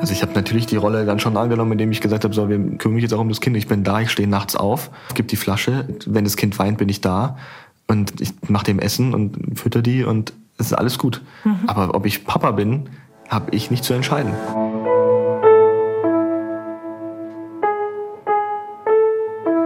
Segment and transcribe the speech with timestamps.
[0.00, 2.56] Also ich habe natürlich die Rolle dann schon angenommen, indem ich gesagt habe, so, wir
[2.78, 3.56] kümmern mich jetzt auch um das Kind.
[3.56, 5.88] Ich bin da, ich stehe nachts auf, gebe die Flasche.
[6.06, 7.36] Wenn das Kind weint, bin ich da.
[7.88, 11.22] Und ich mache dem Essen und fütter die und es ist alles gut.
[11.44, 11.60] Mhm.
[11.66, 12.90] Aber ob ich Papa bin,
[13.28, 14.32] habe ich nicht zu entscheiden.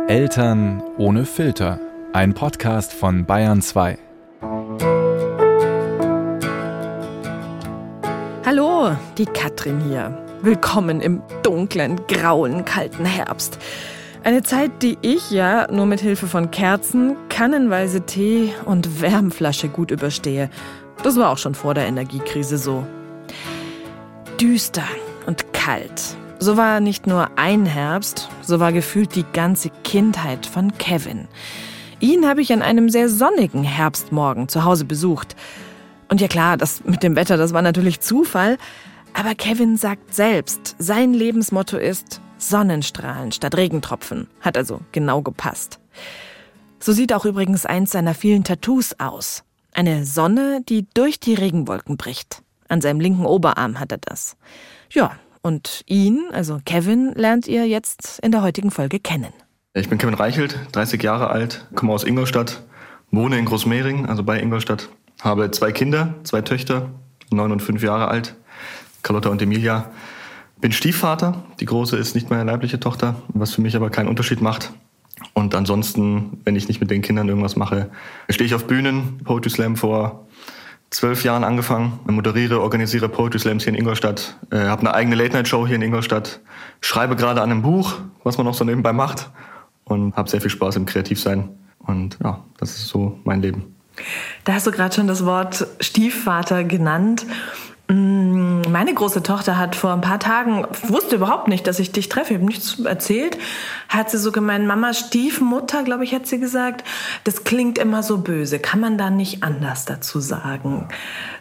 [0.08, 1.78] Eltern ohne Filter.
[2.12, 3.98] Ein Podcast von Bayern 2.
[8.54, 10.14] Hallo, die Katrin hier.
[10.42, 13.58] Willkommen im dunklen, grauen, kalten Herbst.
[14.24, 19.90] Eine Zeit, die ich ja nur mit Hilfe von Kerzen, kannenweise Tee und Wärmflasche gut
[19.90, 20.50] überstehe.
[21.02, 22.86] Das war auch schon vor der Energiekrise so.
[24.38, 24.84] Düster
[25.24, 26.14] und kalt.
[26.38, 31.26] So war nicht nur ein Herbst, so war gefühlt die ganze Kindheit von Kevin.
[32.00, 35.36] Ihn habe ich an einem sehr sonnigen Herbstmorgen zu Hause besucht.
[36.12, 38.58] Und ja klar, das mit dem Wetter, das war natürlich Zufall.
[39.14, 44.26] Aber Kevin sagt selbst, sein Lebensmotto ist Sonnenstrahlen statt Regentropfen.
[44.42, 45.80] Hat also genau gepasst.
[46.80, 49.42] So sieht auch übrigens eins seiner vielen Tattoos aus.
[49.72, 52.42] Eine Sonne, die durch die Regenwolken bricht.
[52.68, 54.36] An seinem linken Oberarm hat er das.
[54.90, 59.32] Ja, und ihn, also Kevin, lernt ihr jetzt in der heutigen Folge kennen.
[59.72, 62.64] Ich bin Kevin Reichelt, 30 Jahre alt, komme aus Ingolstadt,
[63.10, 64.90] wohne in Großmehring, also bei Ingolstadt
[65.22, 66.90] habe zwei Kinder, zwei Töchter,
[67.30, 68.34] neun und fünf Jahre alt,
[69.02, 69.90] Carlotta und Emilia.
[70.60, 71.42] Bin Stiefvater.
[71.60, 74.72] Die große ist nicht meine leibliche Tochter, was für mich aber keinen Unterschied macht.
[75.34, 77.90] Und ansonsten, wenn ich nicht mit den Kindern irgendwas mache,
[78.28, 80.26] stehe ich auf Bühnen, Poetry Slam vor
[80.90, 85.66] zwölf Jahren angefangen, moderiere, organisiere Poetry Slams hier in Ingolstadt, äh, habe eine eigene Late-Night-Show
[85.66, 86.40] hier in Ingolstadt,
[86.80, 89.30] schreibe gerade an einem Buch, was man noch so nebenbei macht
[89.84, 91.48] und habe sehr viel Spaß im Kreativsein.
[91.78, 93.74] Und ja, das ist so mein Leben.
[94.44, 97.26] Da hast du gerade schon das Wort Stiefvater genannt.
[97.88, 102.08] Mm, meine große Tochter hat vor ein paar Tagen, wusste überhaupt nicht, dass ich dich
[102.08, 103.36] treffe, ich habe nichts erzählt,
[103.88, 106.86] hat sie so gemeint, Mama Stiefmutter, glaube ich, hat sie gesagt,
[107.24, 110.88] das klingt immer so böse, kann man da nicht anders dazu sagen?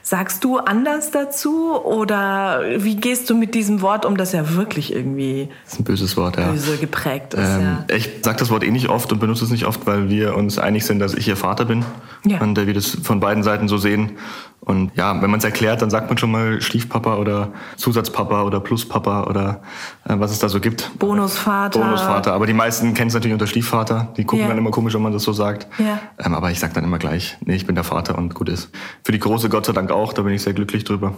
[0.04, 4.94] Sagst du anders dazu oder wie gehst du mit diesem Wort um, das ja wirklich
[4.94, 6.52] irgendwie das ist ein böses Wort, ja.
[6.52, 7.50] böse geprägt ist?
[7.50, 7.96] Ähm, ja.
[7.96, 10.58] Ich sage das Wort eh nicht oft und benutze es nicht oft, weil wir uns
[10.58, 11.86] einig sind, dass ich ihr Vater bin
[12.26, 12.40] ja.
[12.42, 14.18] und wir das von beiden Seiten so sehen.
[14.64, 18.60] Und ja, wenn man es erklärt, dann sagt man schon mal Stiefpapa oder Zusatzpapa oder
[18.60, 19.62] Pluspapa oder
[20.08, 20.92] äh, was es da so gibt.
[21.00, 21.80] Bonusvater.
[21.80, 22.34] Bonusvater.
[22.34, 24.10] Aber die meisten kennen es natürlich unter Stiefvater.
[24.18, 24.50] Die gucken ja.
[24.50, 25.68] dann immer komisch, wenn man das so sagt.
[25.80, 26.00] Ja.
[26.24, 28.70] Ähm, aber ich sage dann immer gleich, nee, ich bin der Vater und gut ist.
[29.04, 31.16] Für die Große Gott sei Dank auch, da bin ich sehr glücklich drüber.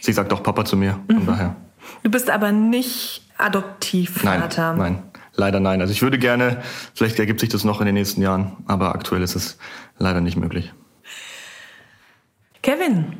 [0.00, 1.26] Sie sagt auch Papa zu mir, von mhm.
[1.26, 1.56] daher.
[2.02, 4.74] Du bist aber nicht Adoptivvater.
[4.74, 5.02] Nein, nein,
[5.34, 5.80] leider nein.
[5.80, 6.62] Also ich würde gerne,
[6.94, 9.58] vielleicht ergibt sich das noch in den nächsten Jahren, aber aktuell ist es
[9.98, 10.72] leider nicht möglich.
[12.62, 13.14] Kevin,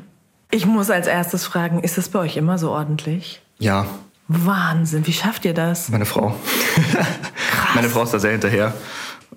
[0.51, 3.41] ich muss als erstes fragen, ist es bei euch immer so ordentlich?
[3.57, 3.85] Ja.
[4.27, 5.89] Wahnsinn, wie schafft ihr das?
[5.89, 6.35] Meine Frau.
[6.75, 7.75] Krass.
[7.75, 8.73] Meine Frau ist da sehr hinterher.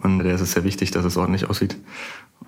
[0.02, 1.76] Und der ist es sehr wichtig, dass es ordentlich aussieht.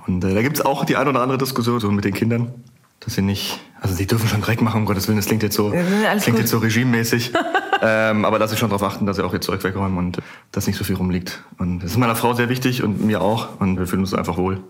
[0.07, 2.53] Und äh, da gibt es auch die ein oder andere Diskussion so mit den Kindern,
[3.01, 5.57] dass sie nicht, also sie dürfen schon Dreck machen, um Gottes Willen, das klingt jetzt
[5.57, 7.33] so, ja, klingt jetzt so regimemäßig.
[7.83, 10.19] ähm, aber dass sie schon darauf achten, dass sie auch ihr Zeug wegräumen und
[10.53, 11.43] dass nicht so viel rumliegt.
[11.59, 13.61] Und das ist meiner Frau sehr wichtig und mir auch.
[13.61, 14.61] Und wir fühlen uns einfach wohl.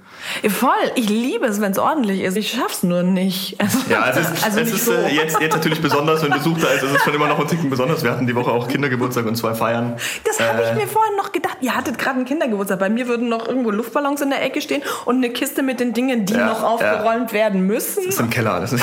[0.49, 2.37] Voll, ich liebe es, wenn es ordentlich ist.
[2.37, 3.57] Ich schaff's nur nicht.
[3.65, 4.93] Also, ja, es ist, also es ist so.
[4.93, 6.83] äh, jetzt, jetzt natürlich besonders, wenn Besuch da ist.
[6.83, 8.05] Es ist schon immer noch ein Ticken besonders.
[8.05, 9.97] Wir hatten die Woche auch Kindergeburtstag und zwei Feiern.
[10.25, 11.57] Das habe äh, ich mir vorhin noch gedacht.
[11.61, 12.79] Ihr hattet gerade einen Kindergeburtstag.
[12.79, 15.93] Bei mir würden noch irgendwo Luftballons in der Ecke stehen und eine Kiste mit den
[15.93, 18.05] Dingen, die ja, noch aufgeräumt werden müssen.
[18.05, 18.75] Das ist im Keller alles.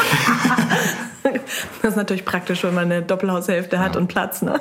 [1.81, 4.41] Das ist natürlich praktisch, wenn man eine Doppelhaushälfte hat und Platz.
[4.41, 4.59] Ne?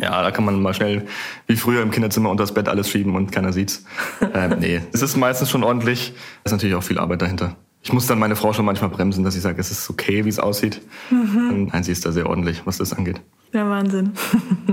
[0.00, 1.06] Ja, da kann man mal schnell
[1.46, 3.84] wie früher im Kinderzimmer unter das Bett alles schieben und keiner sieht's.
[4.34, 6.12] Ähm, nee, es ist meistens schon ordentlich.
[6.44, 7.56] Es ist natürlich auch viel Arbeit dahinter.
[7.82, 10.28] Ich muss dann meine Frau schon manchmal bremsen, dass ich sage, es ist okay, wie
[10.28, 10.80] es aussieht.
[11.10, 11.70] Mhm.
[11.72, 13.20] Nein, sie ist da sehr ordentlich, was das angeht.
[13.52, 14.12] Ja, Wahnsinn.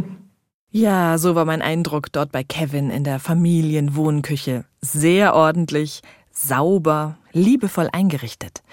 [0.71, 4.65] ja, so war mein Eindruck dort bei Kevin in der Familienwohnküche.
[4.81, 6.01] Sehr ordentlich,
[6.31, 8.63] sauber, liebevoll eingerichtet.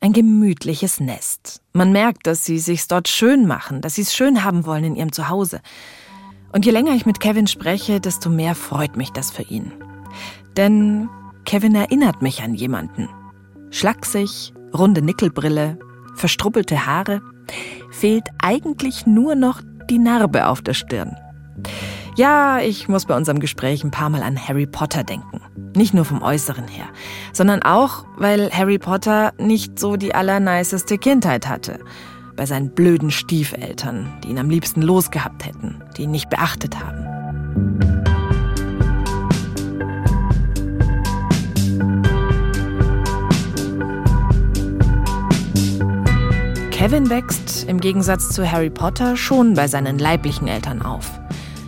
[0.00, 1.62] Ein gemütliches Nest.
[1.72, 4.96] Man merkt, dass sie sich's dort schön machen, dass sie es schön haben wollen in
[4.96, 5.60] ihrem Zuhause.
[6.52, 9.72] Und je länger ich mit Kevin spreche, desto mehr freut mich das für ihn.
[10.56, 11.08] Denn
[11.44, 13.08] Kevin erinnert mich an jemanden.
[13.70, 15.78] Schlaksig, runde Nickelbrille,
[16.14, 17.20] verstruppelte Haare,
[17.90, 21.16] fehlt eigentlich nur noch die Narbe auf der Stirn.
[22.16, 25.40] Ja, ich muss bei unserem Gespräch ein paar Mal an Harry Potter denken.
[25.74, 26.86] Nicht nur vom Äußeren her,
[27.32, 31.80] sondern auch, weil Harry Potter nicht so die allerniceste Kindheit hatte.
[32.36, 37.04] Bei seinen blöden Stiefeltern, die ihn am liebsten losgehabt hätten, die ihn nicht beachtet haben.
[46.70, 51.10] Kevin wächst im Gegensatz zu Harry Potter schon bei seinen leiblichen Eltern auf.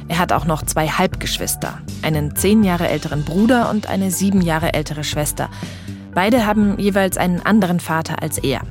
[0.08, 4.73] Er hat auch noch zwei Halbgeschwister, einen zehn Jahre älteren Bruder und eine sieben Jahre
[4.73, 5.50] ältere Schwester.
[6.14, 8.62] Beide haben jeweils einen anderen Vater als er.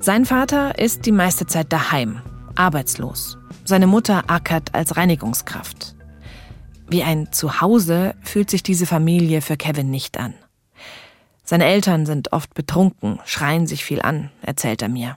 [0.00, 2.20] Sein Vater ist die meiste Zeit daheim,
[2.56, 3.38] arbeitslos.
[3.64, 5.94] Seine Mutter ackert als Reinigungskraft.
[6.88, 10.34] Wie ein Zuhause fühlt sich diese Familie für Kevin nicht an.
[11.44, 15.16] Seine Eltern sind oft betrunken, schreien sich viel an, erzählt er mir.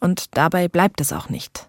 [0.00, 1.68] Und dabei bleibt es auch nicht.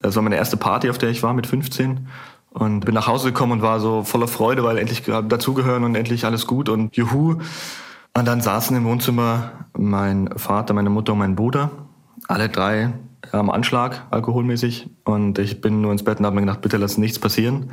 [0.00, 2.08] Das war meine erste Party, auf der ich war mit 15.
[2.52, 6.24] Und bin nach Hause gekommen und war so voller Freude, weil endlich dazugehören und endlich
[6.24, 7.36] alles gut und juhu.
[8.16, 11.70] Und dann saßen im Wohnzimmer mein Vater, meine Mutter und mein Bruder.
[12.26, 12.92] Alle drei
[13.30, 14.90] am Anschlag, alkoholmäßig.
[15.04, 17.70] Und ich bin nur ins Bett und habe mir gedacht, bitte lass nichts passieren.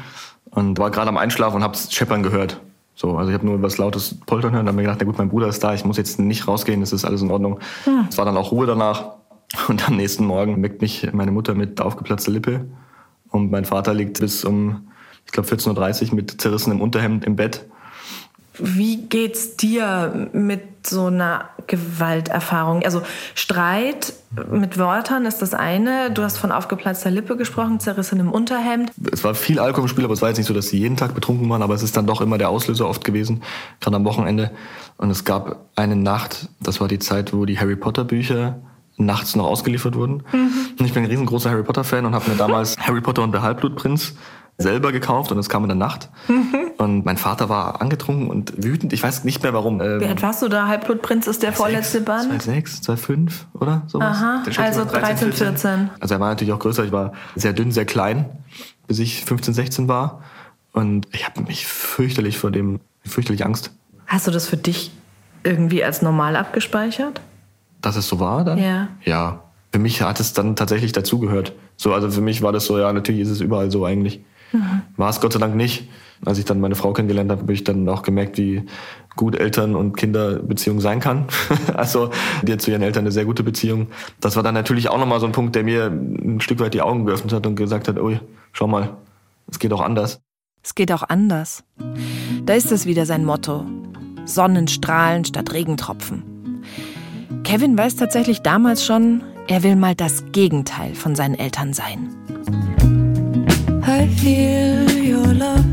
[0.51, 2.61] Und war gerade am Einschlafen und habe scheppern gehört.
[2.93, 5.17] So, also ich habe nur was lautes Poltern hören und habe mir gedacht, na gut,
[5.17, 7.59] mein Bruder ist da, ich muss jetzt nicht rausgehen, das ist alles in Ordnung.
[7.83, 8.07] Hm.
[8.09, 9.17] Es war dann auch Ruhe danach.
[9.67, 12.65] Und am nächsten Morgen weckt mich meine Mutter mit aufgeplatzter Lippe
[13.29, 14.87] und mein Vater liegt bis um,
[15.25, 17.65] ich glaube, 14.30 Uhr mit zerrissenem Unterhemd im Bett.
[18.59, 22.83] Wie geht's dir mit so einer Gewalterfahrung?
[22.83, 23.03] Also
[23.35, 24.13] Streit
[24.51, 26.11] mit Wörtern ist das eine.
[26.11, 28.91] Du hast von aufgeplatzter Lippe gesprochen, zerrissenem Unterhemd.
[29.11, 30.97] Es war viel Alkohol im Spiel, aber es war jetzt nicht so, dass sie jeden
[30.97, 33.43] Tag betrunken waren, aber es ist dann doch immer der Auslöser oft gewesen,
[33.79, 34.51] gerade am Wochenende.
[34.97, 38.59] Und es gab eine Nacht, das war die Zeit, wo die Harry Potter Bücher
[38.97, 40.23] nachts noch ausgeliefert wurden.
[40.31, 40.51] Mhm.
[40.79, 43.31] Und ich bin ein riesengroßer Harry Potter Fan und habe mir damals Harry Potter und
[43.31, 44.13] der Halbblutprinz
[44.57, 46.09] selber gekauft und es kam in der Nacht.
[46.27, 46.71] Mhm.
[46.77, 48.91] Und mein Vater war angetrunken und wütend.
[48.91, 49.81] Ich weiß nicht mehr warum.
[49.81, 50.67] Ähm, Wie alt warst du da?
[50.67, 52.23] Halbblutprinz ist der vorletzte Band?
[52.23, 54.17] 2006, 2005 oder sowas.
[54.17, 55.89] Aha, also 13, 14.
[55.99, 56.83] Also er war natürlich auch größer.
[56.83, 58.25] Ich war sehr dünn, sehr klein,
[58.87, 60.23] bis ich 15, 16 war.
[60.73, 63.71] Und ich habe mich fürchterlich vor dem, fürchterlich Angst.
[64.07, 64.91] Hast du das für dich
[65.43, 67.21] irgendwie als normal abgespeichert?
[67.87, 68.57] Dass es so war dann?
[68.57, 68.89] Ja.
[69.05, 69.43] Ja.
[69.71, 71.53] Für mich hat es dann tatsächlich dazugehört.
[71.77, 74.25] So, also für mich war das so, ja, natürlich ist es überall so eigentlich.
[74.51, 74.81] Mhm.
[74.97, 75.87] War es Gott sei Dank nicht.
[76.25, 78.63] Als ich dann meine Frau kennengelernt habe, habe ich dann auch gemerkt, wie
[79.15, 81.27] gut Eltern- und Kinderbeziehung sein kann.
[81.75, 82.09] also
[82.41, 83.87] die hat zu ihren Eltern eine sehr gute Beziehung.
[84.19, 86.81] Das war dann natürlich auch nochmal so ein Punkt, der mir ein Stück weit die
[86.81, 88.19] Augen geöffnet hat und gesagt hat, ui,
[88.51, 88.97] schau mal,
[89.49, 90.19] es geht auch anders.
[90.61, 91.63] Es geht auch anders.
[92.45, 93.65] Da ist es wieder sein Motto.
[94.25, 96.36] Sonnenstrahlen statt Regentropfen.
[97.43, 102.09] Kevin weiß tatsächlich damals schon, er will mal das Gegenteil von seinen Eltern sein.
[103.85, 105.63] I feel your love.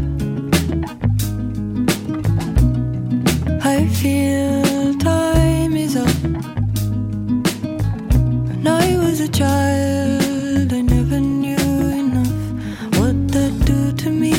[3.65, 6.06] I feel time is up.
[8.47, 11.57] When I was a child, I never knew
[11.91, 14.35] enough what that do to me.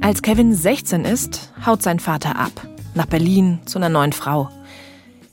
[0.00, 2.50] Als Kevin 16 ist, haut sein Vater ab.
[2.94, 4.48] Nach Berlin zu einer neuen Frau.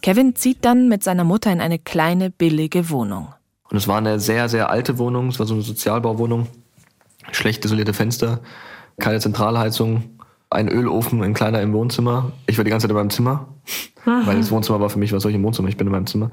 [0.02, 3.30] Kevin zieht dann mit seiner Mutter in eine kleine, billige Wohnung.
[3.70, 5.28] Und es war eine sehr, sehr alte Wohnung.
[5.30, 6.48] Es war so eine Sozialbauwohnung
[7.32, 8.40] schlecht isolierte Fenster,
[9.00, 10.04] keine Zentralheizung,
[10.50, 12.32] ein Ölofen, ein kleiner im Wohnzimmer.
[12.46, 13.48] Ich war die ganze Zeit in meinem Zimmer,
[14.06, 14.26] mhm.
[14.26, 15.68] weil das Wohnzimmer war für mich, was soll ich im Wohnzimmer?
[15.70, 16.32] Ich bin in meinem Zimmer.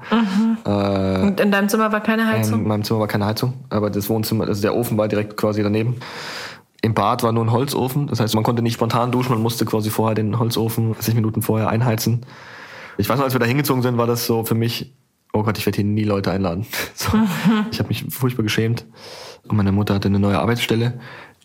[0.65, 2.61] Äh, Und in deinem Zimmer war keine Heizung?
[2.61, 5.61] In meinem Zimmer war keine Heizung, aber das Wohnzimmer, also der Ofen war direkt quasi
[5.61, 5.97] daneben.
[6.81, 9.65] Im Bad war nur ein Holzofen, das heißt, man konnte nicht spontan duschen, man musste
[9.65, 12.25] quasi vorher den Holzofen 60 Minuten vorher einheizen.
[12.97, 14.93] Ich weiß noch, als wir da hingezogen sind, war das so für mich,
[15.33, 16.65] oh Gott, ich werde hier nie Leute einladen.
[16.95, 17.11] So.
[17.71, 18.85] Ich habe mich furchtbar geschämt.
[19.47, 20.99] Und meine Mutter hatte eine neue Arbeitsstelle,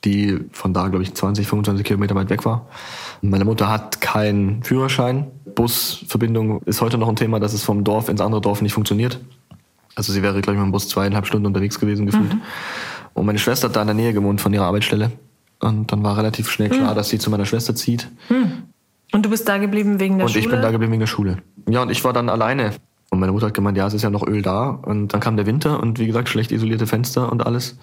[0.04, 2.69] die von da, glaube ich, 20, 25 Kilometer weit weg war.
[3.21, 5.26] Und meine Mutter hat keinen Führerschein.
[5.54, 9.21] Busverbindung ist heute noch ein Thema, dass es vom Dorf ins andere Dorf nicht funktioniert.
[9.97, 12.33] Also sie wäre, glaube ich, mit dem Bus zweieinhalb Stunden unterwegs gewesen gefühlt.
[12.33, 12.40] Mhm.
[13.12, 15.11] Und meine Schwester hat da in der Nähe gewohnt von ihrer Arbeitsstelle.
[15.59, 16.97] Und dann war relativ schnell klar, mhm.
[16.97, 18.09] dass sie zu meiner Schwester zieht.
[18.30, 18.62] Mhm.
[19.12, 20.45] Und du bist da geblieben wegen der und Schule?
[20.45, 21.38] Und ich bin da geblieben wegen der Schule.
[21.69, 22.73] Ja, und ich war dann alleine
[23.11, 24.69] und meine Mutter hat gemeint, ja, es ist ja noch Öl da.
[24.71, 27.79] Und dann kam der Winter und wie gesagt, schlecht isolierte Fenster und alles.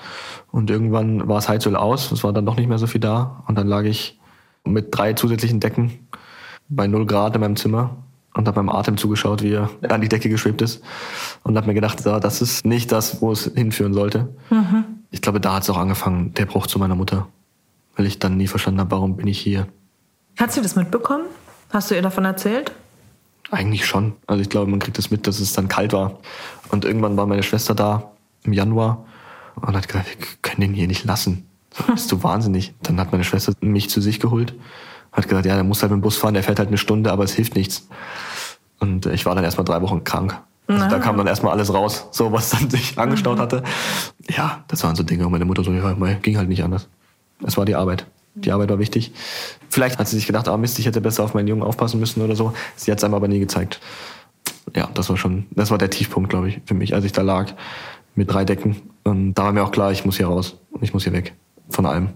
[0.51, 3.43] Und irgendwann war das Heizöl aus, es war dann doch nicht mehr so viel da.
[3.48, 4.19] Und dann lag ich
[4.63, 6.07] mit drei zusätzlichen Decken
[6.69, 7.98] bei null Grad in meinem Zimmer
[8.34, 10.81] und habe meinem Atem zugeschaut, wie er an die Decke geschwebt ist.
[11.43, 14.29] Und habe mir gedacht, so, das ist nicht das, wo es hinführen sollte.
[14.50, 14.86] Mhm.
[15.12, 17.27] Ich glaube, da hat es auch angefangen, der Bruch zu meiner Mutter.
[17.96, 19.67] Weil ich dann nie verstanden habe, warum bin ich hier.
[20.38, 21.25] Hat sie das mitbekommen?
[21.72, 22.72] Hast du ihr davon erzählt?
[23.50, 24.13] Eigentlich schon.
[24.27, 26.20] Also ich glaube, man kriegt das mit, dass es dann kalt war.
[26.70, 28.12] Und irgendwann war meine Schwester da
[28.44, 29.06] im Januar
[29.56, 31.48] und hat gesagt, wir können den hier nicht lassen.
[31.74, 32.74] So, bist du wahnsinnig.
[32.84, 34.53] Dann hat meine Schwester mich zu sich geholt,
[35.12, 37.12] hat gesagt, ja, der muss halt mit dem Bus fahren, der fährt halt eine Stunde,
[37.12, 37.88] aber es hilft nichts.
[38.79, 40.39] Und ich war dann erstmal drei Wochen krank.
[40.67, 43.41] Also da kam dann erstmal alles raus, so was dann sich angestaut mhm.
[43.41, 43.63] hatte.
[44.29, 45.25] Ja, das waren so Dinge.
[45.25, 46.89] Und meine Mutter so, ja, ging halt nicht anders.
[47.44, 48.06] Es war die Arbeit.
[48.44, 49.12] Die Arbeit war wichtig.
[49.70, 52.22] Vielleicht hat sie sich gedacht, ah Mist, ich hätte besser auf meinen Jungen aufpassen müssen
[52.22, 52.53] oder so.
[52.75, 53.79] Sie hat es einem aber nie gezeigt.
[54.75, 57.22] ja, das war schon, das war der Tiefpunkt, glaube ich, für mich, als ich da
[57.22, 57.53] lag
[58.15, 58.82] mit drei Decken.
[59.03, 61.34] Und da war mir auch klar, ich muss hier raus und ich muss hier weg
[61.70, 62.10] von allem.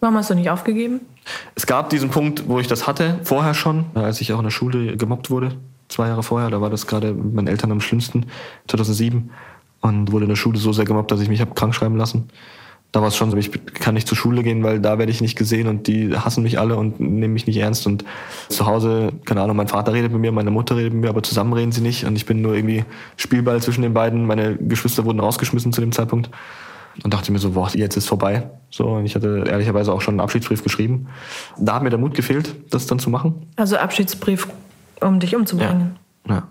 [0.00, 1.00] Warum hast du nicht aufgegeben?
[1.54, 4.50] Es gab diesen Punkt, wo ich das hatte, vorher schon, als ich auch in der
[4.50, 5.56] Schule gemobbt wurde,
[5.88, 8.26] zwei Jahre vorher, da war das gerade mit meinen Eltern am schlimmsten,
[8.68, 9.30] 2007,
[9.80, 12.28] und wurde in der Schule so sehr gemobbt, dass ich mich habe krank schreiben lassen.
[12.94, 15.20] Da war es schon so, ich kann nicht zur Schule gehen, weil da werde ich
[15.20, 17.88] nicht gesehen und die hassen mich alle und nehmen mich nicht ernst.
[17.88, 18.04] Und
[18.48, 21.24] zu Hause, keine Ahnung, mein Vater redet mit mir, meine Mutter redet mit mir, aber
[21.24, 22.04] zusammen reden sie nicht.
[22.04, 22.84] Und ich bin nur irgendwie
[23.16, 24.28] Spielball zwischen den beiden.
[24.28, 26.30] Meine Geschwister wurden rausgeschmissen zu dem Zeitpunkt.
[27.02, 28.48] Und dachte mir so, boah, jetzt ist vorbei.
[28.70, 31.08] So, und ich hatte ehrlicherweise auch schon einen Abschiedsbrief geschrieben.
[31.58, 33.48] Da hat mir der Mut gefehlt, das dann zu machen.
[33.56, 34.46] Also Abschiedsbrief,
[35.00, 35.96] um dich umzubringen.
[36.28, 36.34] Ja.
[36.36, 36.48] ja.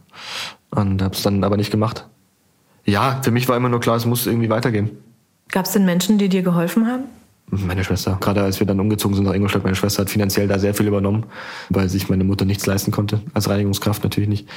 [0.72, 2.06] Und hab's dann aber nicht gemacht.
[2.84, 4.90] Ja, für mich war immer nur klar, es muss irgendwie weitergehen.
[5.54, 7.04] Gab es denn Menschen, die dir geholfen haben?
[7.52, 8.18] Meine Schwester.
[8.20, 10.88] Gerade als wir dann umgezogen sind nach Ingolstadt, meine Schwester hat finanziell da sehr viel
[10.88, 11.28] übernommen,
[11.70, 13.22] weil sich meine Mutter nichts leisten konnte.
[13.36, 14.50] Als Reinigungskraft natürlich nicht.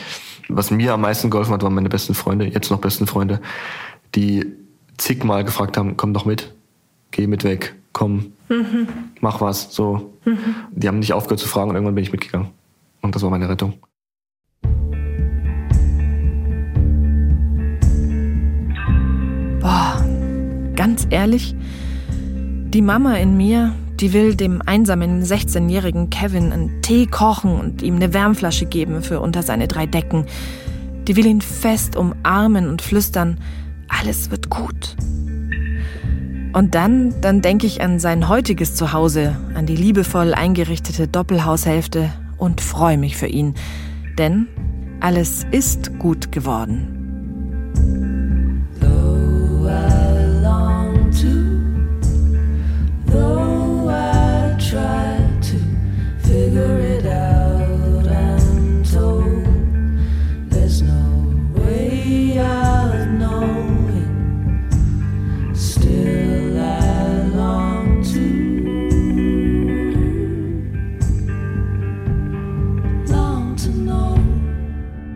[0.48, 3.42] Was mir am meisten geholfen hat, waren meine besten Freunde, jetzt noch besten Freunde,
[4.14, 4.46] die
[4.96, 6.54] zigmal gefragt haben, komm doch mit,
[7.10, 8.88] geh mit weg, komm, mhm.
[9.20, 10.14] mach was, so.
[10.24, 10.38] Mhm.
[10.70, 12.48] Die haben nicht aufgehört zu fragen und irgendwann bin ich mitgegangen.
[13.02, 13.74] Und das war meine Rettung.
[20.86, 21.56] Ganz ehrlich,
[22.08, 27.96] die Mama in mir, die will dem einsamen 16-jährigen Kevin einen Tee kochen und ihm
[27.96, 30.26] eine Wärmflasche geben für unter seine drei Decken.
[31.08, 33.38] Die will ihn fest umarmen und flüstern,
[33.88, 34.94] alles wird gut.
[36.52, 42.60] Und dann, dann denke ich an sein heutiges Zuhause, an die liebevoll eingerichtete Doppelhaushälfte und
[42.60, 43.54] freue mich für ihn.
[44.18, 44.46] Denn
[45.00, 48.15] alles ist gut geworden.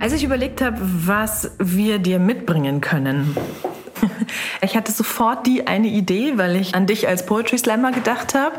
[0.01, 3.37] Als ich überlegt habe, was wir dir mitbringen können,
[4.63, 8.57] ich hatte sofort die eine Idee, weil ich an dich als Poetry Slammer gedacht habe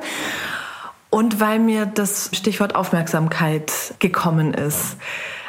[1.09, 4.97] und weil mir das Stichwort Aufmerksamkeit gekommen ist.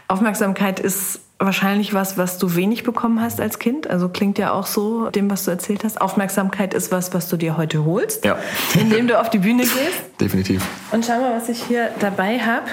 [0.08, 3.90] Aufmerksamkeit ist wahrscheinlich was, was du wenig bekommen hast als Kind.
[3.90, 6.00] Also klingt ja auch so, dem, was du erzählt hast.
[6.00, 8.38] Aufmerksamkeit ist was, was du dir heute holst, ja.
[8.80, 9.76] indem du auf die Bühne gehst.
[10.20, 10.64] Definitiv.
[10.90, 12.66] Und schau mal, was ich hier dabei habe.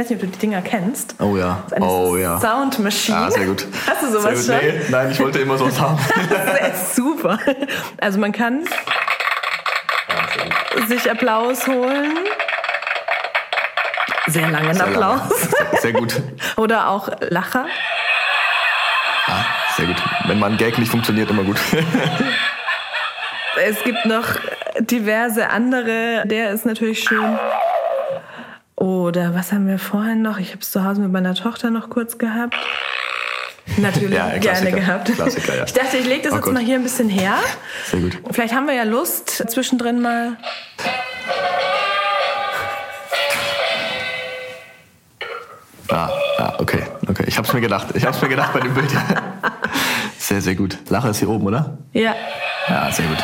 [0.00, 1.14] Ich weiß nicht, ob du die Dinger kennst.
[1.18, 1.62] Oh ja.
[1.72, 2.40] Eine oh ja.
[2.40, 3.18] Sound Machine.
[3.18, 3.66] Ah, sehr gut.
[3.86, 4.56] Hast du sowas schon?
[4.56, 5.98] Nee, nein, ich wollte immer sowas haben.
[6.30, 7.38] das ist super.
[8.00, 8.64] Also man kann
[10.88, 12.16] sich Applaus holen.
[14.28, 15.20] Sehr langen Sehr Applaus.
[15.28, 15.80] Lange.
[15.82, 16.22] Sehr gut.
[16.56, 17.66] Oder auch Lacher.
[19.26, 19.44] Ah,
[19.76, 20.02] sehr gut.
[20.28, 21.58] Wenn man Gag nicht funktioniert, immer gut.
[23.66, 24.24] Es gibt noch
[24.78, 26.22] diverse andere.
[26.24, 27.38] Der ist natürlich schön.
[28.80, 30.38] Oder was haben wir vorhin noch?
[30.38, 32.54] Ich habe es zu Hause mit meiner Tochter noch kurz gehabt.
[33.76, 35.12] Natürlich Ja, gerne gehabt.
[35.14, 35.64] Klassiker, ja.
[35.64, 36.54] Ich dachte, ich lege das Oh jetzt Gott.
[36.54, 37.34] mal hier ein bisschen her.
[37.90, 38.18] Sehr gut.
[38.30, 40.38] Vielleicht haben wir ja Lust, zwischendrin mal.
[45.90, 46.08] Ah,
[46.38, 47.24] ah, okay, okay.
[47.26, 47.88] Ich hab's mir gedacht.
[47.94, 48.90] Ich hab's mir gedacht bei dem Bild.
[50.18, 50.78] Sehr, sehr gut.
[50.88, 51.76] Lache ist hier oben, oder?
[51.92, 52.14] Ja.
[52.68, 53.18] Ja, sehr gut.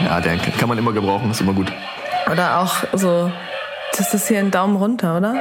[0.00, 1.72] Ja, den kann man immer gebrauchen, ist immer gut.
[2.28, 3.30] Oder auch so.
[3.96, 5.34] Das ist hier ein Daumen runter, oder?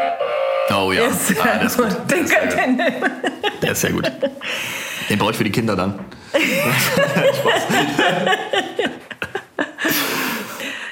[0.70, 1.34] Oh ja, Yes.
[1.42, 1.88] ah, der ist gut.
[2.10, 2.60] Der Den ist, sehr könnt gut.
[2.60, 3.12] ihr nehmen.
[3.62, 4.12] Der ist sehr gut.
[5.10, 6.00] Den brauche ich für die Kinder dann.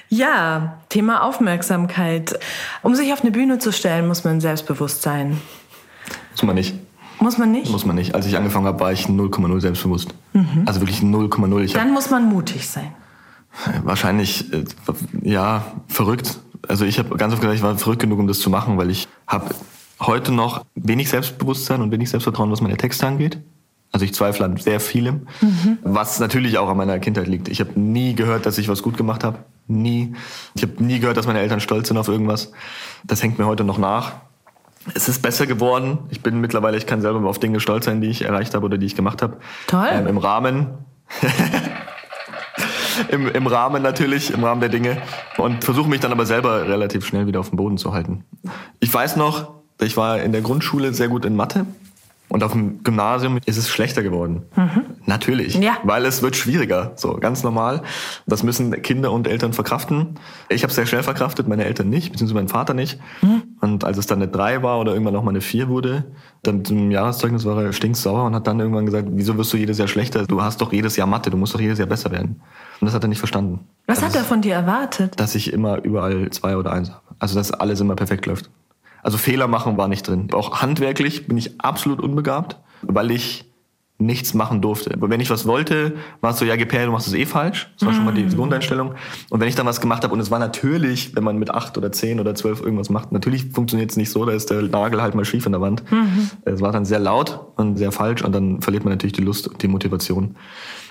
[0.09, 2.37] Ja, Thema Aufmerksamkeit.
[2.81, 5.39] Um sich auf eine Bühne zu stellen, muss man selbstbewusst sein.
[6.31, 6.75] Muss man nicht.
[7.19, 7.69] Muss man nicht?
[7.69, 8.15] Muss man nicht.
[8.15, 10.13] Als ich angefangen habe, war ich 0,0 selbstbewusst.
[10.65, 11.61] Also wirklich 0,0.
[11.63, 12.91] Ich habe Dann muss man mutig sein.
[13.83, 14.63] wahrscheinlich, äh,
[15.21, 16.39] ja, verrückt.
[16.67, 18.89] Also ich habe ganz oft gesagt, ich war verrückt genug, um das zu machen, weil
[18.89, 19.55] ich habe
[19.99, 23.39] heute noch wenig Selbstbewusstsein und wenig Selbstvertrauen, was meine Texte angeht.
[23.91, 25.27] Also ich zweifle an sehr vielem,
[25.81, 27.47] was natürlich auch an meiner Kindheit liegt.
[27.47, 29.39] Ich habe nie gehört, dass ich was gut gemacht habe.
[29.67, 30.13] Nie.
[30.53, 32.51] Ich habe nie gehört, dass meine Eltern stolz sind auf irgendwas.
[33.03, 34.13] Das hängt mir heute noch nach.
[34.93, 35.99] Es ist besser geworden.
[36.09, 38.77] Ich bin mittlerweile, ich kann selber auf Dinge stolz sein, die ich erreicht habe oder
[38.77, 39.37] die ich gemacht habe.
[39.67, 39.87] Toll.
[39.91, 40.67] Ähm, Im Rahmen.
[43.09, 45.01] Im, Im Rahmen natürlich, im Rahmen der Dinge.
[45.37, 48.25] Und versuche mich dann aber selber relativ schnell wieder auf den Boden zu halten.
[48.79, 51.65] Ich weiß noch, ich war in der Grundschule sehr gut in Mathe.
[52.29, 54.43] Und auf dem Gymnasium ist es schlechter geworden.
[55.05, 55.55] Natürlich.
[55.55, 55.77] Ja.
[55.83, 56.93] Weil es wird schwieriger.
[56.95, 57.81] So, ganz normal.
[58.27, 60.15] Das müssen Kinder und Eltern verkraften.
[60.47, 62.99] Ich habe sehr schnell verkraftet, meine Eltern nicht, beziehungsweise mein Vater nicht.
[63.61, 66.05] Und als es dann eine 3 war oder irgendwann noch mal eine 4 wurde,
[66.43, 69.79] dann zum Jahreszeugnis war er stinksauer und hat dann irgendwann gesagt, wieso wirst du jedes
[69.79, 70.25] Jahr schlechter?
[70.25, 72.41] Du hast doch jedes Jahr Mathe, du musst doch jedes Jahr besser werden.
[72.79, 73.61] Und das hat er nicht verstanden.
[73.87, 75.19] Was hat er von dir erwartet?
[75.19, 77.01] Dass ich immer überall zwei oder eins habe.
[77.17, 78.51] Also dass alles immer perfekt läuft.
[79.03, 80.29] Also Fehler machen war nicht drin.
[80.33, 83.45] Auch handwerklich bin ich absolut unbegabt, weil ich
[84.01, 84.93] nichts machen durfte.
[84.93, 87.69] Aber wenn ich was wollte, war es so, ja, Gepär, du machst es eh falsch.
[87.77, 88.93] Das war schon mal die Grundeinstellung.
[89.29, 91.77] Und wenn ich dann was gemacht habe, und es war natürlich, wenn man mit acht
[91.77, 95.01] oder zehn oder zwölf irgendwas macht, natürlich funktioniert es nicht so, da ist der Nagel
[95.01, 95.83] halt mal schief in der Wand.
[96.45, 99.49] Es war dann sehr laut und sehr falsch und dann verliert man natürlich die Lust
[99.49, 100.37] und die Motivation.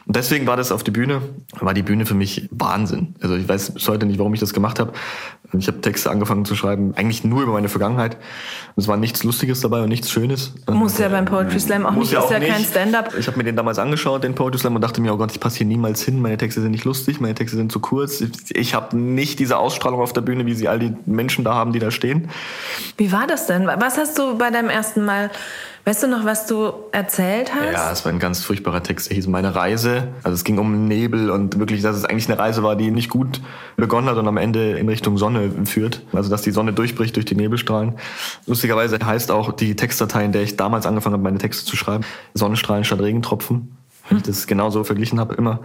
[0.07, 1.23] Und deswegen war das auf die Bühne,
[1.61, 3.15] war die Bühne für mich Wahnsinn.
[3.21, 4.93] Also ich weiß bis heute nicht, warum ich das gemacht habe.
[5.53, 8.19] Ich habe Texte angefangen zu schreiben, eigentlich nur über meine Vergangenheit.
[8.77, 10.53] Es war nichts Lustiges dabei und nichts Schönes.
[10.71, 12.71] Muss ja beim Poetry Slam auch Muss nicht, ist ja kein nicht.
[12.71, 13.15] Stand-up.
[13.19, 15.41] Ich habe mir den damals angeschaut, den Poetry Slam, und dachte mir, oh Gott, ich
[15.41, 16.21] passe hier niemals hin.
[16.21, 18.21] Meine Texte sind nicht lustig, meine Texte sind zu kurz.
[18.21, 21.55] Ich, ich habe nicht diese Ausstrahlung auf der Bühne, wie sie all die Menschen da
[21.55, 22.29] haben, die da stehen.
[22.99, 23.67] Wie war das denn?
[23.67, 25.31] Was hast du bei deinem ersten Mal,
[25.85, 27.73] weißt du noch, was du erzählt hast?
[27.73, 29.09] Ja, es war ein ganz furchtbarer Text.
[29.09, 30.09] Der hieß Meine Reise.
[30.23, 33.11] Also es ging um Nebel und wirklich, dass es eigentlich eine Reise war, die nicht
[33.11, 33.41] gut
[33.77, 36.03] begonnen hat und am Ende in Richtung Sonne führt.
[36.13, 37.95] Also dass die Sonne durchbricht durch die Nebelstrahlen.
[38.47, 42.05] Lustigerweise heißt auch die Textdatei, in der ich damals angefangen habe, meine Texte zu schreiben,
[42.35, 43.77] Sonnenstrahlen statt Regentropfen.
[44.09, 45.61] Weil ich das genauso verglichen habe immer.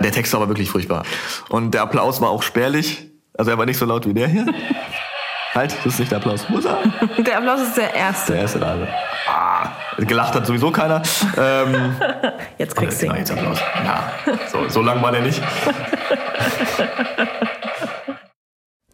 [0.00, 1.04] Der Text war aber wirklich furchtbar.
[1.48, 3.10] Und der Applaus war auch spärlich.
[3.36, 4.46] Also er war nicht so laut wie der hier.
[5.54, 6.48] Halt, das ist nicht der Applaus.
[6.48, 6.78] Muss er?
[7.16, 8.32] Der Applaus ist der erste.
[8.32, 8.72] Der erste da.
[8.72, 8.86] Also.
[9.26, 11.02] Ah, gelacht hat sowieso keiner.
[11.36, 11.96] Ähm,
[12.58, 13.18] Jetzt kriegst du ja, ihn.
[13.18, 13.58] jetzt Applaus.
[13.84, 14.10] Ja,
[14.50, 15.40] so, so lang war der nicht.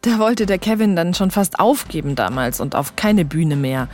[0.03, 3.87] Da wollte der Kevin dann schon fast aufgeben damals und auf keine Bühne mehr.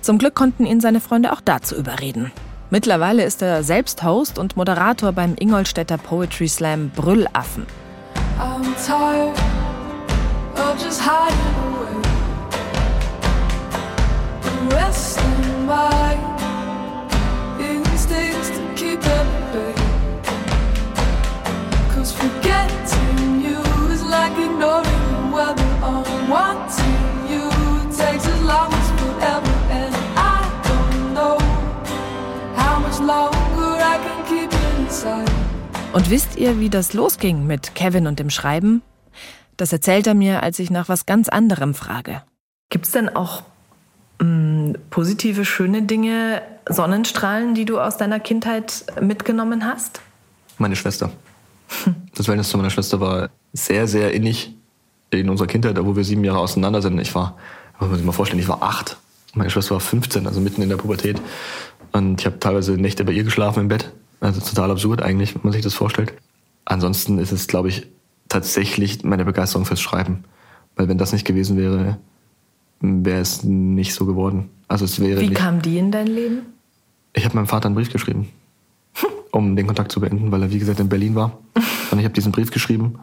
[0.00, 2.32] Zum Glück konnten ihn seine Freunde auch dazu überreden.
[2.70, 7.66] Mittlerweile ist er selbst Host und Moderator beim Ingolstädter Poetry Slam Brüllaffen.
[8.40, 9.36] I'm tired
[10.56, 12.02] of just hiding away
[14.48, 15.23] and resting
[15.66, 16.14] my
[17.58, 19.74] instincts to keep at bay.
[21.94, 23.60] Cause forgetting you
[23.92, 25.70] is like ignoring the weather.
[25.82, 27.00] I'm wanting
[27.32, 27.44] you
[27.80, 31.38] it takes as long as forever, and I don't know
[32.56, 35.30] how much longer I can keep it inside.
[35.92, 38.82] Und wisst ihr, wie das losging mit Kevin und dem Schreiben?
[39.56, 42.22] Das erzählt er mir, als ich nach was ganz anderem frage.
[42.68, 43.44] Gibt es denn auch
[44.90, 50.00] positive, schöne Dinge, Sonnenstrahlen, die du aus deiner Kindheit mitgenommen hast?
[50.58, 51.10] Meine Schwester.
[52.14, 54.54] Das Verhältnis zu meiner Schwester war sehr, sehr innig
[55.10, 56.98] in unserer Kindheit, wo wir sieben Jahre auseinander sind.
[57.00, 57.36] Ich war,
[57.78, 58.96] muss man sich mal vorstellen, ich war acht.
[59.34, 61.20] Meine Schwester war 15, also mitten in der Pubertät.
[61.92, 63.92] Und ich habe teilweise Nächte bei ihr geschlafen im Bett.
[64.20, 66.14] Also total absurd eigentlich, wenn man sich das vorstellt.
[66.64, 67.86] Ansonsten ist es, glaube ich,
[68.28, 70.24] tatsächlich meine Begeisterung fürs Schreiben.
[70.76, 71.98] Weil wenn das nicht gewesen wäre,
[73.04, 74.50] wäre es nicht so geworden.
[74.68, 76.42] Also es wäre Wie nicht, kam die in dein Leben?
[77.16, 78.28] ich habe meinem Vater einen Brief geschrieben,
[79.30, 81.38] um den Kontakt zu beenden, weil er, wie gesagt, in Berlin war.
[81.90, 82.98] Und ich habe diesen Brief geschrieben,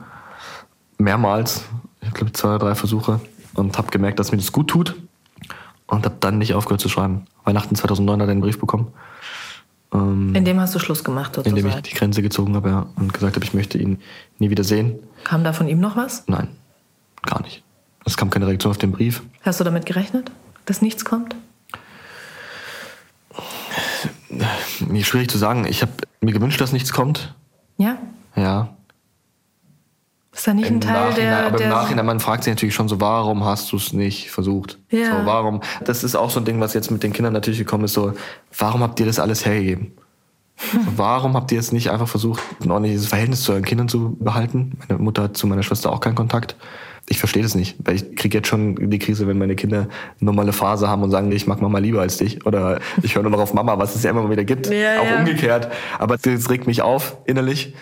[0.98, 1.63] mehrmals,
[2.02, 3.22] ich glaube zwei oder drei Versuche,
[3.54, 4.96] und habe gemerkt, dass mir das gut tut.
[5.88, 7.26] Und habe dann nicht aufgehört zu schreiben.
[7.44, 8.88] Weihnachten 2009 hat er einen Brief bekommen,
[9.94, 11.84] ähm, In dem hast du Schluss gemacht, in dem ich sozusagen.
[11.84, 14.00] die Grenze gezogen habe ja, und gesagt habe, ich möchte ihn
[14.39, 14.96] nie wieder sehen.
[15.26, 16.24] Kam da von ihm noch was?
[16.28, 16.48] Nein,
[17.24, 17.63] gar nicht.
[18.06, 19.22] Es kam keine Reaktion auf den Brief.
[19.44, 20.32] Hast du damit gerechnet,
[20.66, 21.36] dass nichts kommt?
[24.80, 25.66] Mir schwierig zu sagen.
[25.68, 27.36] Ich habe mir gewünscht, dass nichts kommt.
[27.78, 27.98] Ja?
[28.36, 28.70] Ja,
[30.34, 31.46] Ist da nicht ein Im Teil Nachhinein, der.
[31.48, 34.32] aber der im Nachhinein, man fragt sich natürlich schon so, warum hast du es nicht
[34.32, 34.80] versucht?
[34.90, 35.20] Ja.
[35.20, 35.62] So, warum?
[35.84, 38.14] Das ist auch so ein Ding, was jetzt mit den Kindern natürlich gekommen ist, so,
[38.58, 39.92] warum habt ihr das alles hergegeben?
[40.96, 44.78] Warum habt ihr jetzt nicht einfach versucht, ein ordentliches Verhältnis zu euren Kindern zu behalten?
[44.88, 46.56] Meine Mutter hat zu meiner Schwester auch keinen Kontakt.
[47.10, 49.90] Ich verstehe das nicht, weil ich kriege jetzt schon die Krise, wenn meine Kinder eine
[50.20, 52.46] normale Phase haben und sagen, nee, ich mag Mama lieber als dich.
[52.46, 54.68] Oder ich höre nur noch auf Mama, was es ja immer mal wieder gibt.
[54.68, 55.18] Ja, auch ja.
[55.18, 55.72] umgekehrt.
[56.00, 57.74] Aber das regt mich auf innerlich.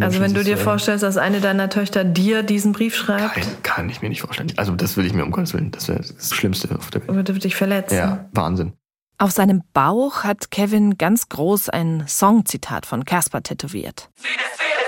[0.00, 3.44] also, wenn du dir Das vorstellst, dass eine deiner Töchter dir diesen Brief schreibt, Kann,
[3.62, 4.52] kann ich mir nicht vorstellen.
[4.56, 5.70] Also das will ich mir um Gottes Willen.
[5.72, 7.16] Das wäre das Schlimmste auf der Welt.
[7.16, 7.96] würde dich verletzen.
[7.96, 8.72] Ja, Wahnsinn.
[9.18, 14.10] Auf seinem Bauch hat Kevin ganz groß ein Songzitat von Casper tätowiert.
[14.18, 14.34] Es wäre,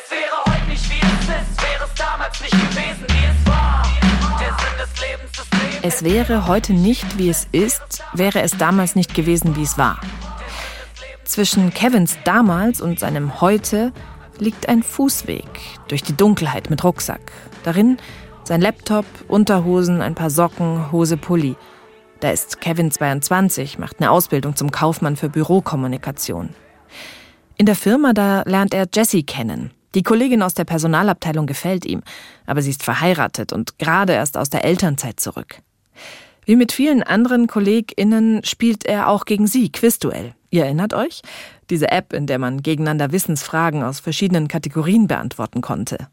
[0.05, 3.18] es wäre heute nicht wie es ist, wäre es damals nicht gewesen,
[5.81, 10.01] Es wäre heute nicht, wie es ist, wäre es damals nicht gewesen, wie es war.
[11.25, 13.93] Zwischen Kevins damals und seinem heute
[14.41, 15.49] liegt ein Fußweg
[15.87, 17.21] durch die Dunkelheit mit Rucksack.
[17.63, 17.99] Darin
[18.43, 21.55] sein Laptop, Unterhosen, ein paar Socken, Hose, Pulli.
[22.19, 26.51] Da ist Kevin 22, macht eine Ausbildung zum Kaufmann für Bürokommunikation.
[27.57, 29.71] In der Firma, da lernt er Jessie kennen.
[29.95, 32.03] Die Kollegin aus der Personalabteilung gefällt ihm,
[32.47, 35.63] aber sie ist verheiratet und gerade erst aus der Elternzeit zurück.
[36.49, 40.33] Wie mit vielen anderen KollegInnen spielt er auch gegen sie Quizduell.
[40.49, 41.21] Ihr erinnert euch?
[41.69, 46.09] Diese App, in der man gegeneinander Wissensfragen aus verschiedenen Kategorien beantworten konnte.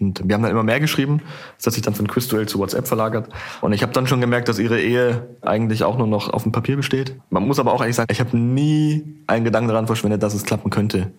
[0.00, 1.22] Und wir haben dann immer mehr geschrieben.
[1.56, 3.28] Das hat sich dann von Quizduell zu WhatsApp verlagert.
[3.60, 6.50] Und ich habe dann schon gemerkt, dass ihre Ehe eigentlich auch nur noch auf dem
[6.50, 7.14] Papier besteht.
[7.30, 10.42] Man muss aber auch ehrlich sagen, ich habe nie einen Gedanken daran verschwendet, dass es
[10.42, 11.12] klappen könnte.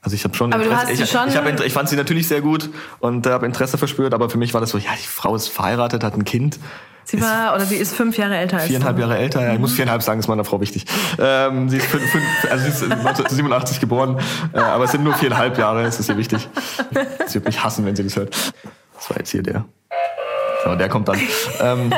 [0.00, 1.96] Also ich habe schon, Aber du Interesse, hast ich, schon- ich, hab, ich fand sie
[1.96, 5.08] natürlich sehr gut und habe Interesse verspürt, aber für mich war das so, ja, die
[5.08, 6.60] Frau ist verheiratet, hat ein Kind,
[7.06, 9.02] Sie war oder sie ist fünf Jahre älter als viereinhalb du.
[9.02, 9.40] Jahre älter.
[9.40, 10.86] Ja, ich muss viereinhalb sagen, ist meiner Frau wichtig.
[11.20, 14.18] Ähm, sie ist fünf, fünf, also sie ist 1987 geboren,
[14.52, 16.48] äh, aber es sind nur viereinhalb Jahre, das ist ihr wichtig.
[17.26, 18.34] Sie wird mich hassen, wenn sie das hört.
[18.96, 19.64] Das war jetzt hier der.
[20.64, 21.20] So, der kommt dann.
[21.60, 21.92] Ähm,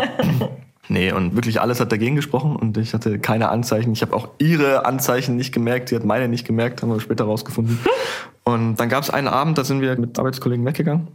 [0.88, 3.92] nee, und wirklich alles hat dagegen gesprochen und ich hatte keine Anzeichen.
[3.92, 7.24] Ich habe auch ihre Anzeichen nicht gemerkt, sie hat meine nicht gemerkt, haben wir später
[7.24, 7.78] rausgefunden.
[8.44, 11.08] Und dann gab es einen Abend, da sind wir mit Arbeitskollegen weggegangen.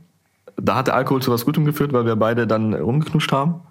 [0.56, 3.62] Da hat der Alkohol zu was Gutem geführt, weil wir beide dann rumgeknuscht haben.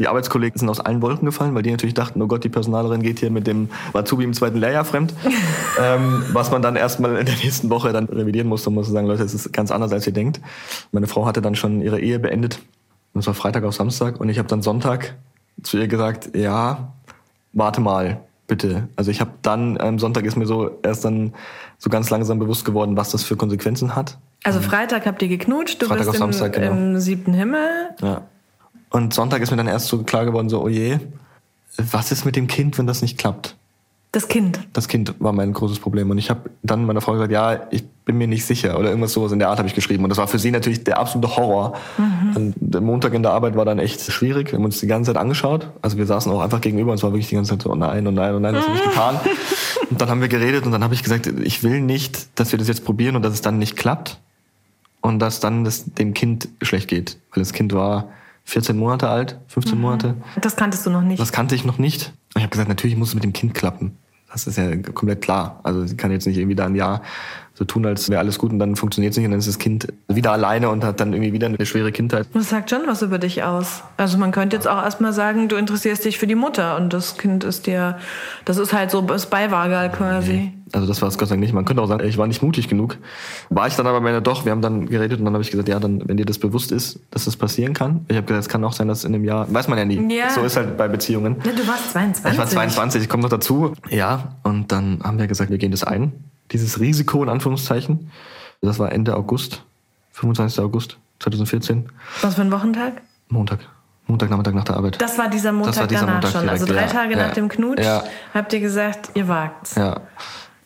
[0.00, 3.02] Die Arbeitskollegen sind aus allen Wolken gefallen, weil die natürlich dachten, oh Gott, die Personalerin
[3.02, 5.14] geht hier mit dem Azubi im zweiten Lehrjahr fremd.
[5.80, 9.06] ähm, was man dann erstmal in der nächsten Woche dann revidieren musste und musste sagen,
[9.06, 10.40] Leute, es ist ganz anders, als ihr denkt.
[10.90, 12.58] Meine Frau hatte dann schon ihre Ehe beendet.
[13.14, 14.20] Und es war Freitag auf Samstag.
[14.20, 15.14] Und ich habe dann Sonntag
[15.62, 16.92] zu ihr gesagt, ja,
[17.52, 18.88] warte mal, bitte.
[18.96, 21.34] Also ich habe dann, am Sonntag ist mir so erst dann
[21.78, 24.18] so ganz langsam bewusst geworden, was das für Konsequenzen hat.
[24.44, 26.72] Also Freitag habt ihr geknutscht, du Freitag bist auf im, Samstag, genau.
[26.72, 27.90] im siebten Himmel.
[28.00, 28.22] Ja.
[28.92, 30.98] Und Sonntag ist mir dann erst so klar geworden, so, oh je,
[31.76, 33.56] was ist mit dem Kind, wenn das nicht klappt?
[34.12, 34.60] Das Kind.
[34.74, 36.10] Das Kind war mein großes Problem.
[36.10, 38.78] Und ich habe dann meiner Frau gesagt, ja, ich bin mir nicht sicher.
[38.78, 40.04] Oder irgendwas sowas in der Art habe ich geschrieben.
[40.04, 41.78] Und das war für sie natürlich der absolute Horror.
[42.34, 44.52] Und der Montag in der Arbeit war dann echt schwierig.
[44.52, 45.68] Wir haben uns die ganze Zeit angeschaut.
[45.80, 47.74] Also wir saßen auch einfach gegenüber und es war wirklich die ganze Zeit so, oh
[47.74, 49.18] nein, oh nein, oh nein, das habe ich getan.
[49.90, 52.58] Und dann haben wir geredet und dann habe ich gesagt, ich will nicht, dass wir
[52.58, 54.20] das jetzt probieren und dass es dann nicht klappt.
[55.02, 57.18] Und dass dann das dem Kind schlecht geht.
[57.34, 58.08] Weil das Kind war
[58.44, 60.14] 14 Monate alt, 15 Monate.
[60.40, 61.20] Das kanntest du noch nicht.
[61.20, 62.12] Das kannte ich noch nicht.
[62.34, 63.96] Und ich habe gesagt, natürlich muss es mit dem Kind klappen.
[64.32, 65.60] Das ist ja komplett klar.
[65.62, 67.02] Also sie kann jetzt nicht irgendwie da ein Jahr
[67.54, 69.58] so tun, als wäre alles gut und dann funktioniert es nicht und dann ist das
[69.58, 72.26] Kind wieder alleine und hat dann irgendwie wieder eine schwere Kindheit.
[72.32, 73.82] Das sagt schon was über dich aus.
[73.98, 77.18] Also man könnte jetzt auch erstmal sagen, du interessierst dich für die Mutter und das
[77.18, 77.98] Kind ist dir,
[78.46, 80.52] das ist halt so das Beiwagerl quasi.
[80.72, 81.52] Also das war es Gott sei Dank nicht.
[81.52, 82.96] Man könnte auch sagen, ich war nicht mutig genug.
[83.50, 84.44] War ich dann aber Ende doch.
[84.44, 86.72] Wir haben dann geredet und dann habe ich gesagt, ja, dann, wenn dir das bewusst
[86.72, 88.06] ist, dass das passieren kann.
[88.08, 90.16] Ich habe gesagt, es kann auch sein, dass in einem Jahr, weiß man ja nie.
[90.16, 90.30] Ja.
[90.30, 91.36] So ist halt bei Beziehungen.
[91.44, 92.32] Ja, du warst 22.
[92.32, 93.74] Ich war 22, ich komme noch dazu.
[93.90, 96.12] Ja, und dann haben wir gesagt, wir gehen das ein.
[96.52, 98.10] Dieses Risiko in Anführungszeichen.
[98.62, 99.64] Das war Ende August,
[100.12, 100.60] 25.
[100.60, 101.88] August 2014,
[102.20, 103.02] Was für ein Wochentag?
[103.28, 103.60] Montag.
[104.06, 105.00] Montagnachmittag nach der Arbeit.
[105.00, 106.48] Das war dieser Montag war dieser danach Montag schon.
[106.48, 107.26] Also drei direkt, ja, Tage ja.
[107.26, 107.86] nach dem Knutsch
[108.34, 109.74] habt ihr gesagt, ihr wagt's.
[109.74, 110.00] Ja.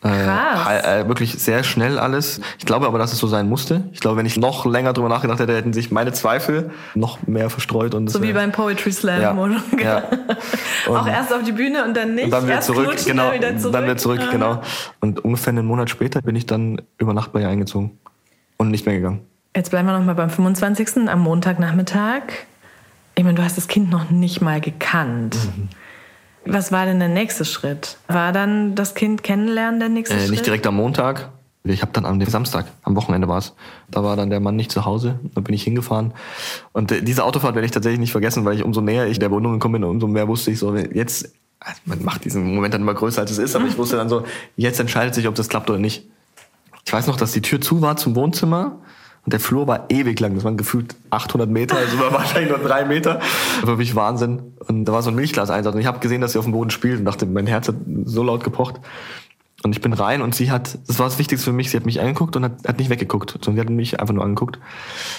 [0.02, 0.84] Krass.
[0.84, 2.40] Äh, äh, wirklich sehr schnell alles.
[2.58, 3.84] Ich glaube aber, dass es so sein musste.
[3.92, 7.50] Ich glaube, wenn ich noch länger drüber nachgedacht hätte, hätten sich meine Zweifel noch mehr
[7.50, 7.94] verstreut.
[7.94, 9.62] Und So wie beim Poetry Slam, Ja, oder?
[9.82, 10.02] ja.
[10.88, 12.26] Auch erst auf die Bühne und dann nicht.
[12.26, 13.30] Und dann wieder erst zurück, knutschen, genau.
[13.30, 13.72] dann wieder zurück.
[13.72, 14.30] Dann wieder zurück, Aha.
[14.30, 14.62] genau.
[15.00, 17.98] Und ungefähr einen Monat später bin ich dann über Nacht bei ihr eingezogen
[18.58, 19.20] und nicht mehr gegangen.
[19.56, 21.08] Jetzt bleiben wir noch mal beim 25.
[21.08, 22.22] am Montagnachmittag.
[23.14, 25.36] Ich meine, du hast das Kind noch nicht mal gekannt.
[25.56, 25.68] Mhm.
[26.46, 27.96] Was war denn der nächste Schritt?
[28.08, 30.30] War dann das Kind kennenlernen der nächste Äh, Schritt?
[30.30, 31.28] nicht direkt am Montag.
[31.64, 33.52] Ich habe dann am Samstag, am Wochenende war es.
[33.90, 35.18] Da war dann der Mann nicht zu Hause.
[35.34, 36.12] Da bin ich hingefahren.
[36.72, 39.32] Und äh, diese Autofahrt werde ich tatsächlich nicht vergessen, weil ich umso näher ich der
[39.32, 42.82] Wohnung gekommen bin, umso mehr wusste ich so, jetzt, also man macht diesen Moment dann
[42.82, 44.22] immer größer, als es ist, aber ich wusste dann so,
[44.56, 46.06] jetzt entscheidet sich, ob das klappt oder nicht.
[46.84, 48.78] Ich weiß noch, dass die Tür zu war zum Wohnzimmer.
[49.26, 50.36] Und der Flur war ewig lang.
[50.36, 53.20] Das waren gefühlt 800 Meter, also war wahrscheinlich nur drei Meter.
[53.62, 54.54] Wirklich Wahnsinn.
[54.68, 55.74] Und da war so ein Milchglas-Einsatz.
[55.74, 57.74] Und ich habe gesehen, dass sie auf dem Boden spielt und dachte, mein Herz hat
[58.04, 58.80] so laut gepocht.
[59.64, 61.86] Und ich bin rein und sie hat, das war das Wichtigste für mich, sie hat
[61.86, 64.60] mich angeguckt und hat, hat nicht weggeguckt, sondern sie hat mich einfach nur angeguckt.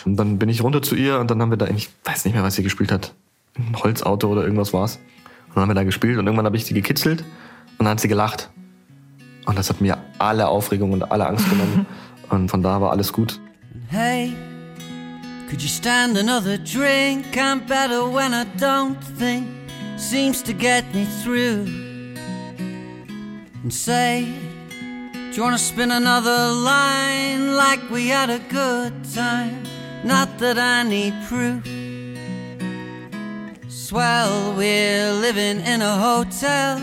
[0.05, 2.33] Und dann bin ich runter zu ihr und dann haben wir da, ich weiß nicht
[2.33, 3.13] mehr, was sie gespielt hat.
[3.57, 4.99] Ein Holzauto oder irgendwas war's.
[5.49, 7.21] Und dann haben wir da gespielt und irgendwann habe ich sie gekitzelt
[7.77, 8.49] und dann hat sie gelacht.
[9.45, 11.85] Und das hat mir alle Aufregung und alle Angst genommen.
[12.29, 13.39] Und von da war alles gut.
[13.89, 14.35] Hey,
[15.47, 17.37] could you stand another drink?
[17.37, 19.47] I'm better when I don't think.
[19.95, 21.65] Seems to get me through.
[23.63, 24.27] And say,
[25.11, 29.63] do you wanna spin another line like we had a good time?
[30.03, 31.63] Not that I need proof.
[33.69, 36.81] Swell, we're living in a hotel.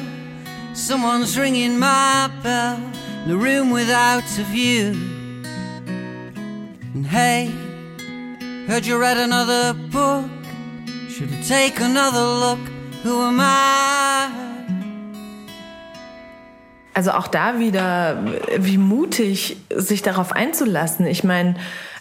[0.73, 2.81] Someone's ringing my bell.
[3.29, 5.14] A room without a view.
[6.95, 7.51] And hey,
[8.69, 10.31] heard you read another book.
[11.11, 12.59] Should I take another look
[13.05, 14.31] Who am I?
[16.95, 18.23] Also auch da wieder,
[18.57, 21.07] wie mutig, sich darauf einzulassen.
[21.07, 21.57] Ich meine,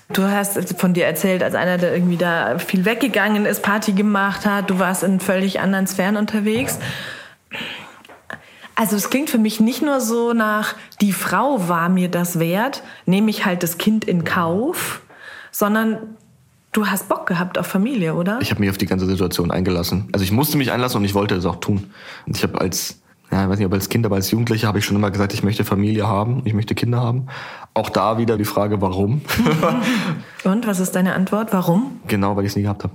[0.10, 4.46] du hast von dir erzählt, als einer, der irgendwie da viel weggegangen ist, Party gemacht
[4.46, 6.78] hat, du warst in völlig anderen Sphären unterwegs.
[8.76, 12.84] Also es klingt für mich nicht nur so nach, die Frau war mir das wert,
[13.06, 15.02] nehme ich halt das Kind in Kauf,
[15.52, 15.98] sondern
[16.72, 18.40] du hast Bock gehabt auf Familie, oder?
[18.42, 20.10] Ich habe mich auf die ganze Situation eingelassen.
[20.12, 21.92] Also ich musste mich einlassen und ich wollte es auch tun.
[22.26, 23.00] Und ich habe als,
[23.32, 25.34] ja, ich weiß nicht, ob als Kind, aber als Jugendlicher habe ich schon immer gesagt,
[25.34, 27.28] ich möchte Familie haben, ich möchte Kinder haben.
[27.76, 29.22] Auch da wieder die Frage, warum?
[30.44, 31.54] Und was ist deine Antwort?
[31.54, 32.00] Warum?
[32.08, 32.94] genau, weil ich es nie gehabt habe.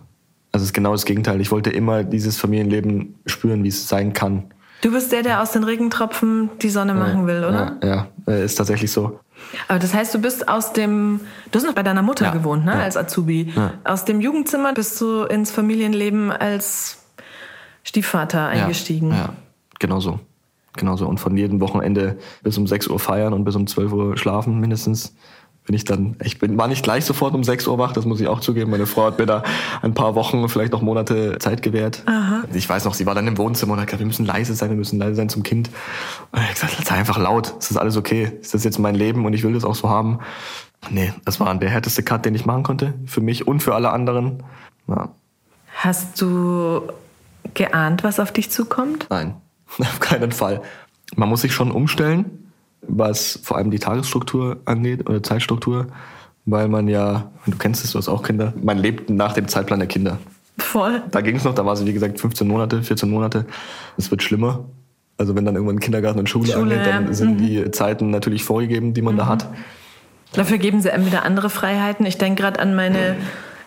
[0.51, 1.41] Also es ist genau das Gegenteil.
[1.41, 4.45] Ich wollte immer dieses Familienleben spüren, wie es sein kann.
[4.81, 7.77] Du bist der, der aus den Regentropfen die Sonne machen will, oder?
[7.83, 9.19] Ja, ja, äh, ist tatsächlich so.
[9.67, 12.65] Aber das heißt, du bist aus dem, du hast noch bei deiner Mutter Ja, gewohnt,
[12.65, 12.83] ne, ja.
[12.83, 13.53] als Azubi.
[13.55, 13.73] Ja.
[13.85, 16.99] Aus dem Jugendzimmer bist du ins Familienleben als
[17.83, 19.11] Stiefvater eingestiegen.
[19.11, 19.33] Ja, ja,
[19.79, 20.21] genau so.
[20.75, 21.09] Genau so.
[21.09, 24.61] Und von jedem Wochenende bis um 6 Uhr feiern und bis um 12 Uhr schlafen
[24.61, 25.15] mindestens.
[25.69, 28.23] Bin ich dann, ich bin, war nicht gleich sofort um 6 Uhr wach, das muss
[28.23, 28.71] ich auch zugeben.
[28.71, 29.43] Meine Frau hat mir da
[29.83, 32.05] ein paar Wochen, vielleicht noch Monate Zeit gewährt.
[32.55, 34.71] Ich weiß noch, sie war dann im Wohnzimmer und hat gesagt, wir müssen leise sein,
[34.71, 35.69] wir müssen leise sein zum Kind.
[36.33, 38.33] Und ich habe gesagt, sei einfach laut, es ist alles okay.
[38.41, 40.21] Es ist jetzt mein Leben und ich will das auch so haben.
[40.89, 42.95] Nee, das war der härteste Cut, den ich machen konnte.
[43.05, 44.43] Für mich und für alle anderen.
[44.87, 45.11] Ja.
[45.77, 46.81] Hast du
[47.53, 49.07] geahnt, was auf dich zukommt?
[49.11, 49.35] Nein,
[49.81, 50.63] auf keinen Fall.
[51.15, 52.48] Man muss sich schon umstellen,
[52.83, 55.89] was vor allem die Tagesstruktur angeht oder Zeitstruktur,
[56.47, 59.81] weil man ja, du kennst es, du hast auch Kinder, man lebt nach dem Zeitplan
[59.81, 60.19] der Kinder.
[60.59, 61.03] Voll.
[61.11, 63.47] Da ging es noch, da war sie wie gesagt 15 Monate, 14 Monate.
[63.97, 64.65] Es wird schlimmer.
[65.17, 67.13] Also wenn dann irgendwann Kindergarten und Schule, Schule, angeht, dann ja.
[67.13, 69.49] sind die Zeiten natürlich vorgegeben, die man da hat.
[70.33, 72.07] Dafür geben sie einem wieder andere Freiheiten.
[72.07, 73.17] Ich denke gerade an meine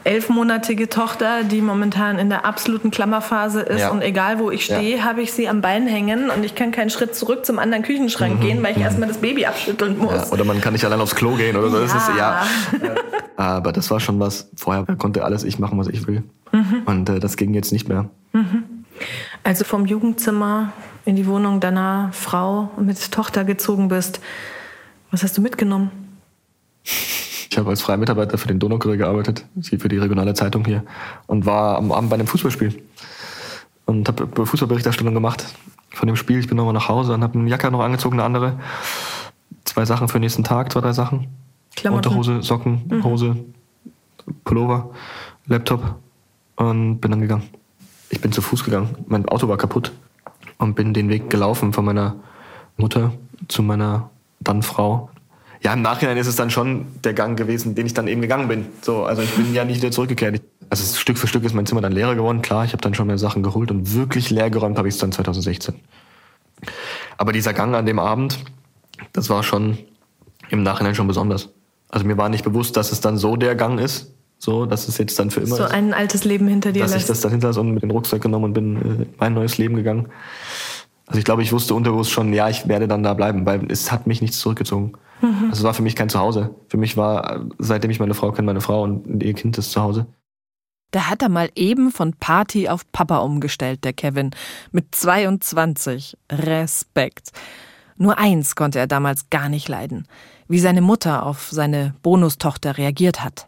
[0.04, 3.82] elfmonatige Tochter, die momentan in der absoluten Klammerphase ist.
[3.82, 3.90] Ja.
[3.92, 6.90] Und egal, wo ich stehe, habe ich sie am Bein hängen und ich kann keinen
[6.90, 10.12] Schritt zurück zum anderen Küchenschrank gehen, weil ich erstmal das Baby abschütteln muss.
[10.12, 10.18] Mhm.
[10.18, 11.80] Ja, oder man kann nicht allein aufs Klo gehen oder so.
[11.80, 12.46] Das ist, Ja.
[12.84, 12.96] ja.
[13.38, 14.50] Aber das war schon was.
[14.56, 16.24] Vorher konnte alles ich machen, was ich will.
[16.52, 16.82] Mhm.
[16.86, 18.10] Und äh, das ging jetzt nicht mehr.
[19.44, 20.72] Also vom Jugendzimmer
[21.06, 24.20] in die Wohnung deiner Frau mit Tochter gezogen bist.
[25.10, 25.92] Was hast du mitgenommen?
[27.52, 30.84] Ich habe als freier Mitarbeiter für den Donaukurier gearbeitet, für die regionale Zeitung hier
[31.28, 32.82] und war am Abend bei einem Fußballspiel
[33.86, 35.46] und habe Fußballberichterstattung gemacht
[35.90, 36.40] von dem Spiel.
[36.40, 38.58] Ich bin nochmal nach Hause und habe eine Jacke noch angezogen, eine andere.
[39.66, 41.28] Zwei Sachen für den nächsten Tag, zwei, drei Sachen.
[41.76, 42.10] Klamotten.
[42.10, 42.18] Mhm.
[42.18, 43.36] Unterhose, Socken, Hose,
[44.46, 44.92] Pullover,
[45.46, 45.96] Laptop
[46.56, 47.44] und bin dann gegangen.
[48.10, 48.96] Ich bin zu Fuß gegangen.
[49.08, 49.92] Mein Auto war kaputt
[50.58, 52.16] und bin den Weg gelaufen von meiner
[52.78, 53.12] Mutter
[53.50, 54.10] zu meiner
[54.40, 55.10] dann Frau.
[55.64, 58.48] Ja, im Nachhinein ist es dann schon der Gang gewesen, den ich dann eben gegangen
[58.48, 58.66] bin.
[58.82, 60.36] So, also ich bin ja nicht wieder zurückgekehrt.
[60.36, 62.42] Ich- Also Stück für Stück ist mein Zimmer dann leerer geworden.
[62.42, 65.00] Klar, ich habe dann schon mehr Sachen geholt und wirklich leer geräumt habe ich es
[65.02, 65.76] dann 2016.
[67.18, 68.40] Aber dieser Gang an dem Abend,
[69.14, 69.78] das war schon
[70.50, 71.50] im Nachhinein schon besonders.
[71.90, 74.98] Also mir war nicht bewusst, dass es dann so der Gang ist, so, dass es
[74.98, 77.10] jetzt dann für immer So ist ein altes Leben hinter dir dass ich lässt.
[77.10, 79.76] das dann hinter und mit dem Rucksack genommen und bin äh, in mein neues Leben
[79.76, 80.08] gegangen.
[81.06, 83.92] Also ich glaube, ich wusste unterbewusst schon, ja, ich werde dann da bleiben, weil es
[83.92, 84.94] hat mich nichts zurückgezogen.
[85.22, 85.50] Mhm.
[85.50, 86.56] Also es war für mich kein Zuhause.
[86.68, 89.82] Für mich war, seitdem ich meine Frau kenne, meine Frau und ihr Kind ist zu
[89.82, 90.08] Hause.
[90.92, 94.32] Da hat er mal eben von Party auf Papa umgestellt, der Kevin.
[94.72, 96.18] Mit 22.
[96.30, 97.32] Respekt.
[97.98, 100.06] Nur eins konnte er damals gar nicht leiden.
[100.48, 103.48] Wie seine Mutter auf seine Bonustochter reagiert hat.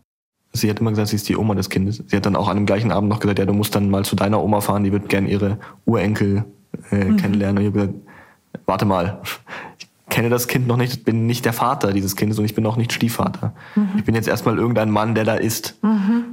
[0.53, 2.03] Sie hat immer gesagt, sie ist die Oma des Kindes.
[2.05, 4.05] Sie hat dann auch an dem gleichen Abend noch gesagt, ja, du musst dann mal
[4.05, 6.45] zu deiner Oma fahren, die wird gern ihre Urenkel
[6.91, 7.57] äh, kennenlernen.
[7.57, 8.07] Und ich habe gesagt,
[8.67, 9.21] warte mal,
[9.79, 12.53] ich kenne das Kind noch nicht, ich bin nicht der Vater dieses Kindes und ich
[12.53, 13.55] bin auch nicht Stiefvater.
[13.97, 15.79] Ich bin jetzt erstmal irgendein Mann, der da ist.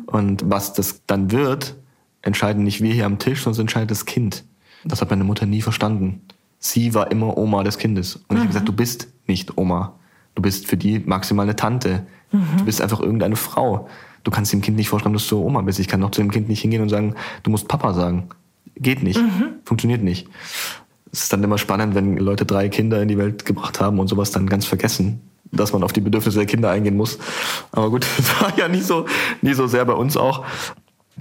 [0.04, 1.76] Und was das dann wird,
[2.20, 4.44] entscheiden nicht wir hier am Tisch, sondern es entscheidet das Kind.
[4.84, 6.20] Das hat meine Mutter nie verstanden.
[6.58, 8.16] Sie war immer Oma des Kindes.
[8.16, 9.94] Und ich habe gesagt, du bist nicht Oma.
[10.34, 12.06] Du bist für die maximal eine Tante.
[12.58, 13.88] Du bist einfach irgendeine Frau.
[14.24, 15.78] Du kannst dem Kind nicht vorschreiben, dass du Oma bist.
[15.78, 17.14] Ich kann doch zu dem Kind nicht hingehen und sagen,
[17.44, 18.28] du musst Papa sagen.
[18.76, 19.18] Geht nicht.
[19.64, 20.28] Funktioniert nicht.
[21.12, 24.08] Es ist dann immer spannend, wenn Leute drei Kinder in die Welt gebracht haben und
[24.08, 25.20] sowas dann ganz vergessen,
[25.50, 27.18] dass man auf die Bedürfnisse der Kinder eingehen muss.
[27.72, 29.06] Aber gut, das war ja nie so,
[29.42, 30.44] nie so sehr bei uns auch.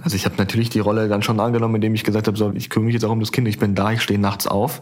[0.02, 2.70] Also ich habe natürlich die Rolle dann schon angenommen, indem ich gesagt habe, so, ich
[2.70, 3.48] kümmere mich jetzt auch um das Kind.
[3.48, 4.80] Ich bin da, ich stehe nachts auf,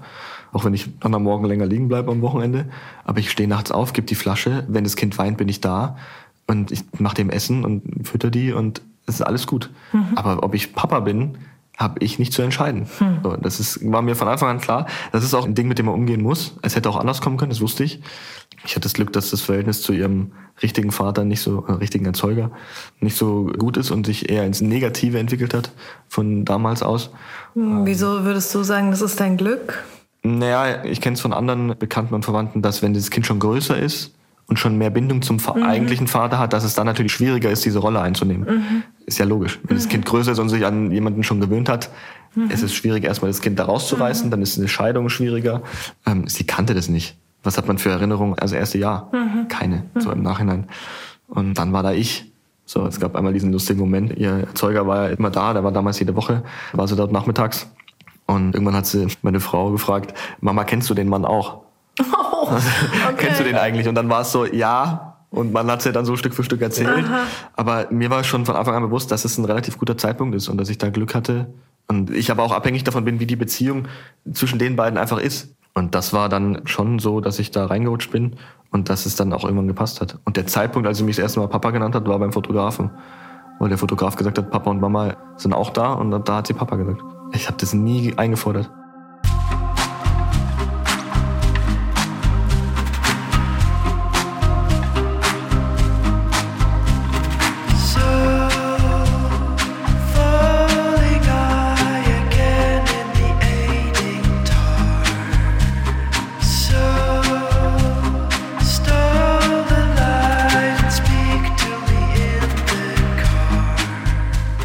[0.52, 2.66] auch wenn ich dann am Morgen länger liegen bleibe am Wochenende.
[3.04, 4.64] Aber ich stehe nachts auf, gebe die Flasche.
[4.68, 5.96] Wenn das Kind weint, bin ich da
[6.46, 9.70] und ich mache dem Essen und fütter die und es ist alles gut.
[10.16, 11.38] Aber ob ich Papa bin,
[11.78, 12.86] habe ich nicht zu entscheiden.
[13.22, 14.86] So, das ist, war mir von Anfang an klar.
[15.12, 16.56] Das ist auch ein Ding, mit dem man umgehen muss.
[16.60, 18.00] Es hätte auch anders kommen können, das wusste ich.
[18.64, 22.04] Ich hatte das Glück, dass das Verhältnis zu ihrem richtigen Vater, nicht so, äh, richtigen
[22.04, 22.50] Erzeuger,
[22.98, 25.70] nicht so gut ist und sich eher ins Negative entwickelt hat
[26.08, 27.10] von damals aus.
[27.54, 29.84] Wieso würdest du sagen, das ist dein Glück?
[30.24, 33.78] Naja, ich kenne es von anderen Bekannten und Verwandten, dass wenn das Kind schon größer
[33.78, 34.17] ist
[34.48, 37.64] und schon mehr Bindung zum Fa- eigentlichen Vater hat, dass es dann natürlich schwieriger ist,
[37.64, 38.82] diese Rolle einzunehmen.
[39.06, 39.60] Ist ja logisch.
[39.62, 41.90] Wenn das Kind größer ist und sich an jemanden schon gewöhnt hat,
[42.48, 45.62] ist es schwierig, erstmal das Kind da rauszureißen, dann ist eine Scheidung schwieriger.
[46.06, 47.16] Ähm, sie kannte das nicht.
[47.42, 48.38] Was hat man für Erinnerungen?
[48.38, 49.10] Also erste Jahr.
[49.48, 50.66] Keine, so im Nachhinein.
[51.28, 52.32] Und dann war da ich.
[52.64, 54.16] So, es gab einmal diesen lustigen Moment.
[54.18, 57.70] Ihr Erzeuger war ja immer da, der war damals jede Woche, war sie dort nachmittags.
[58.26, 61.62] Und irgendwann hat sie meine Frau gefragt, Mama, kennst du den Mann auch?
[63.16, 63.88] Kennst du den eigentlich?
[63.88, 65.16] Und dann war es so, ja.
[65.30, 67.04] Und man hat es ja dann so Stück für Stück erzählt.
[67.54, 70.48] Aber mir war schon von Anfang an bewusst, dass es ein relativ guter Zeitpunkt ist
[70.48, 71.52] und dass ich da Glück hatte.
[71.86, 73.88] Und ich aber auch abhängig davon bin, wie die Beziehung
[74.32, 75.54] zwischen den beiden einfach ist.
[75.74, 78.36] Und das war dann schon so, dass ich da reingerutscht bin
[78.70, 80.18] und dass es dann auch irgendwann gepasst hat.
[80.24, 82.90] Und der Zeitpunkt, als sie mich das erste Mal Papa genannt hat, war beim Fotografen.
[83.58, 86.54] Weil der Fotograf gesagt hat, Papa und Mama sind auch da und da hat sie
[86.54, 87.02] Papa gesagt.
[87.32, 88.70] Ich habe das nie eingefordert.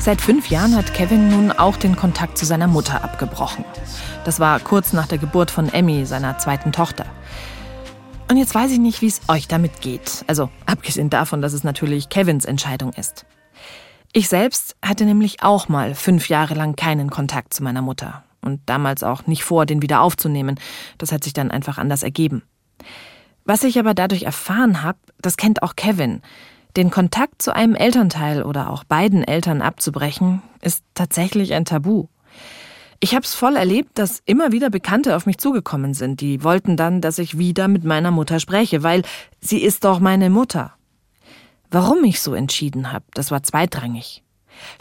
[0.04, 3.64] Seit fünf Jahren hat Kevin nun auch den Kontakt zu seiner Mutter abgebrochen.
[4.26, 7.06] Das war kurz nach der Geburt von Emmy, seiner zweiten Tochter.
[8.30, 10.26] Und jetzt weiß ich nicht, wie es euch damit geht.
[10.28, 13.26] Also abgesehen davon, dass es natürlich Kevins Entscheidung ist.
[14.12, 18.26] Ich selbst hatte nämlich auch mal fünf Jahre lang keinen Kontakt zu meiner Mutter.
[18.42, 20.60] Und damals auch nicht vor, den wieder aufzunehmen.
[20.98, 22.44] Das hat sich dann einfach anders ergeben.
[23.46, 26.22] Was ich aber dadurch erfahren habe, das kennt auch Kevin.
[26.76, 32.08] Den Kontakt zu einem Elternteil oder auch beiden Eltern abzubrechen, ist tatsächlich ein Tabu.
[33.00, 36.22] Ich habe es voll erlebt, dass immer wieder Bekannte auf mich zugekommen sind.
[36.22, 39.04] Die wollten dann, dass ich wieder mit meiner Mutter spreche, weil
[39.40, 40.74] sie ist doch meine Mutter.
[41.70, 44.24] Warum ich so entschieden habe, das war zweitrangig.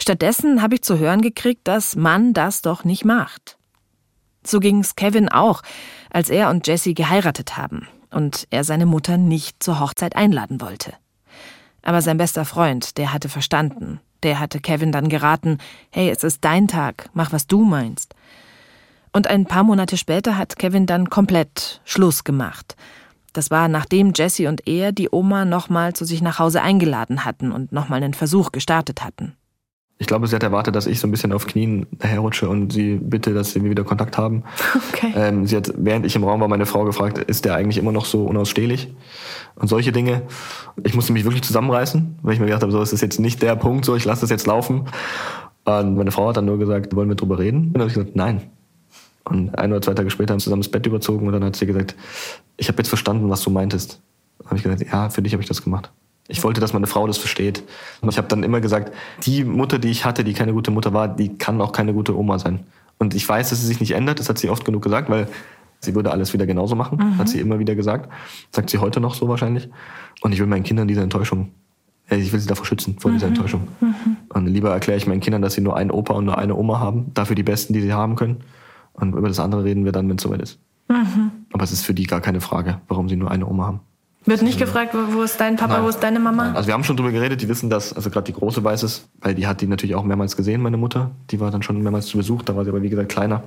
[0.01, 3.57] Stattdessen habe ich zu hören gekriegt, dass man das doch nicht macht.
[4.45, 5.61] So ging's Kevin auch,
[6.09, 10.93] als er und Jessie geheiratet haben und er seine Mutter nicht zur Hochzeit einladen wollte.
[11.83, 13.99] Aber sein bester Freund, der hatte verstanden.
[14.23, 15.59] Der hatte Kevin dann geraten,
[15.91, 18.15] hey, es ist dein Tag, mach was du meinst.
[19.11, 22.75] Und ein paar Monate später hat Kevin dann komplett Schluss gemacht.
[23.33, 27.51] Das war nachdem Jesse und er die Oma nochmal zu sich nach Hause eingeladen hatten
[27.51, 29.35] und nochmal einen Versuch gestartet hatten.
[29.99, 32.95] Ich glaube, sie hat erwartet, dass ich so ein bisschen auf Knien herrutsche und sie
[32.95, 34.43] bitte, dass wir wieder Kontakt haben.
[34.93, 35.13] Okay.
[35.15, 37.91] Ähm, sie hat, während ich im Raum war, meine Frau gefragt, ist der eigentlich immer
[37.91, 38.93] noch so unausstehlich?
[39.55, 40.21] Und solche Dinge.
[40.83, 43.41] Ich musste mich wirklich zusammenreißen, weil ich mir gedacht habe, so ist das jetzt nicht
[43.41, 44.85] der Punkt, so ich lasse das jetzt laufen.
[45.65, 47.67] Und meine Frau hat dann nur gesagt, wollen wir drüber reden?
[47.67, 48.41] Und dann habe ich gesagt, nein.
[49.25, 51.55] Und ein oder zwei Tage später haben wir zusammen das Bett überzogen und dann hat
[51.55, 51.95] sie gesagt,
[52.57, 54.01] ich habe jetzt verstanden, was du meintest.
[54.39, 55.91] Dann habe ich gesagt, ja, für dich habe ich das gemacht.
[56.27, 57.63] Ich wollte, dass meine Frau das versteht.
[58.01, 60.93] Und ich habe dann immer gesagt, die Mutter, die ich hatte, die keine gute Mutter
[60.93, 62.61] war, die kann auch keine gute Oma sein.
[62.97, 65.27] Und ich weiß, dass sie sich nicht ändert, das hat sie oft genug gesagt, weil
[65.79, 68.09] sie würde alles wieder genauso machen, hat sie immer wieder gesagt.
[68.51, 69.69] Sagt sie heute noch so wahrscheinlich.
[70.21, 71.51] Und ich will meinen Kindern diese Enttäuschung,
[72.09, 73.67] äh, ich will sie davor schützen, vor dieser Enttäuschung.
[74.29, 76.79] Und lieber erkläre ich meinen Kindern, dass sie nur einen Opa und nur eine Oma
[76.79, 78.37] haben, dafür die Besten, die sie haben können.
[78.93, 80.59] Und über das andere reden wir dann, wenn es soweit ist.
[81.51, 83.79] Aber es ist für die gar keine Frage, warum sie nur eine Oma haben.
[84.25, 85.83] Wird nicht gefragt, wo, ist dein Papa, Nein.
[85.83, 86.53] wo ist deine Mama?
[86.53, 89.07] Also wir haben schon drüber geredet, die wissen das, also gerade die Große weiß es,
[89.19, 91.11] weil die hat die natürlich auch mehrmals gesehen, meine Mutter.
[91.31, 93.43] Die war dann schon mehrmals zu Besuch, da war sie aber wie gesagt kleiner.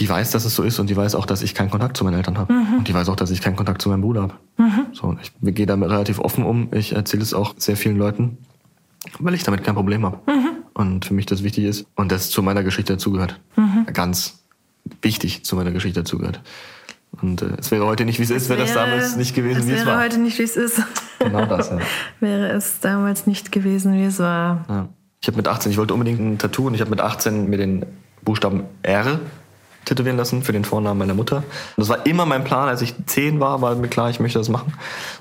[0.00, 2.04] Die weiß, dass es so ist und die weiß auch, dass ich keinen Kontakt zu
[2.04, 2.52] meinen Eltern habe.
[2.52, 4.34] Und die weiß auch, dass ich keinen Kontakt zu meinem Bruder habe.
[4.92, 6.68] So, und ich gehe damit relativ offen um.
[6.72, 8.38] Ich erzähle es auch sehr vielen Leuten,
[9.18, 10.20] weil ich damit kein Problem habe.
[10.72, 13.40] Und für mich das wichtig ist und das zu meiner Geschichte dazugehört.
[13.92, 14.44] Ganz
[15.02, 16.42] wichtig zu meiner Geschichte dazugehört.
[17.20, 19.72] Und äh, es wäre heute nicht, wie es ist, wäre das damals nicht gewesen, wie
[19.72, 20.04] es wäre war.
[20.04, 20.82] heute nicht, wie es ist.
[21.18, 21.78] Genau das, ja.
[22.20, 24.64] wäre es damals nicht gewesen, wie es war.
[24.68, 24.88] Ja.
[25.20, 27.56] Ich habe mit 18, ich wollte unbedingt ein Tattoo und ich habe mit 18 mir
[27.56, 27.84] den
[28.22, 29.18] Buchstaben R
[29.88, 31.38] tätowieren lassen für den Vornamen meiner Mutter.
[31.38, 31.44] Und
[31.78, 34.48] das war immer mein Plan, als ich 10 war, war mir klar, ich möchte das
[34.48, 34.74] machen.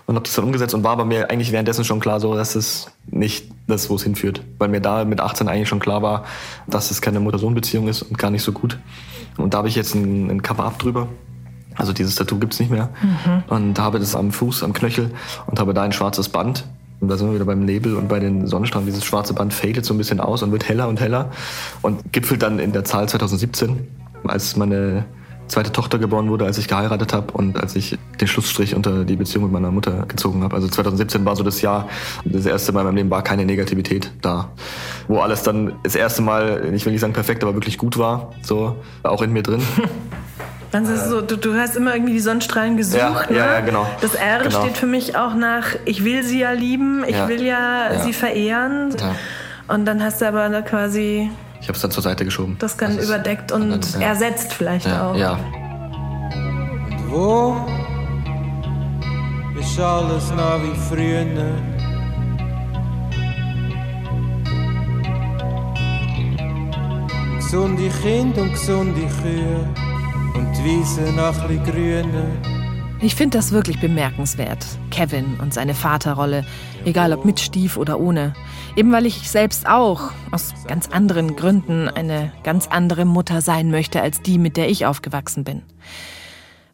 [0.05, 2.55] Und habe das dann umgesetzt und war aber mir eigentlich währenddessen schon klar, so dass
[2.55, 4.41] es nicht das, wo es hinführt.
[4.57, 6.25] Weil mir da mit 18 eigentlich schon klar war,
[6.67, 8.77] dass es keine Mutter-Sohn-Beziehung ist und gar nicht so gut.
[9.37, 11.07] Und da habe ich jetzt ein, ein Cover-Up drüber.
[11.77, 12.89] Also dieses Tattoo gibt's nicht mehr.
[13.47, 15.11] Und habe das am Fuß, am Knöchel
[15.45, 16.65] und habe da ein schwarzes Band
[16.99, 18.87] Und da sind wir wieder beim Nebel und bei den Sonnenstrahlen.
[18.87, 21.29] Dieses schwarze Band fadet so ein bisschen aus und wird heller und heller
[21.81, 23.87] und gipfelt dann in der Zahl 2017,
[24.25, 25.05] als meine
[25.47, 29.15] zweite Tochter geboren wurde, als ich geheiratet habe und als ich den Schlussstrich unter die
[29.15, 30.55] Beziehung mit meiner Mutter gezogen habe.
[30.55, 31.87] Also 2017 war so das Jahr,
[32.25, 34.49] das erste Mal in meinem Leben war keine Negativität da.
[35.07, 38.31] Wo alles dann das erste Mal, ich will nicht sagen perfekt, aber wirklich gut war,
[38.41, 39.61] so auch in mir drin.
[40.71, 42.99] Dann ist es so, du, du hast immer irgendwie die Sonnenstrahlen gesucht.
[42.99, 43.37] Ja, ne?
[43.37, 43.87] ja, ja, genau.
[44.01, 44.61] Das R Genau.
[44.61, 47.99] steht für mich auch nach, ich will sie ja lieben, ich Ja, will ja, ja.
[48.01, 48.93] sie verehren.
[48.99, 49.15] Ja.
[49.73, 51.29] Und dann hast du aber da quasi
[51.61, 52.57] Ich habe es dann zur Seite geschoben.
[52.59, 54.07] das dann ist- überdeckt und dann, ja.
[54.09, 55.15] ersetzt vielleicht Ja, auch.
[55.15, 55.39] ja.
[57.09, 57.55] Wo
[59.59, 61.25] ist alles noch wie früher?
[67.37, 69.65] Gesunde Kinder und gesunde Kühe
[70.37, 72.25] und die Wiese noch ein grüner.
[73.01, 74.65] Ich finde das wirklich bemerkenswert.
[74.91, 76.45] Kevin und seine Vaterrolle,
[76.85, 78.33] egal ob mit Stief oder ohne.
[78.75, 84.01] Eben weil ich selbst auch aus ganz anderen Gründen eine ganz andere Mutter sein möchte
[84.01, 85.63] als die, mit der ich aufgewachsen bin.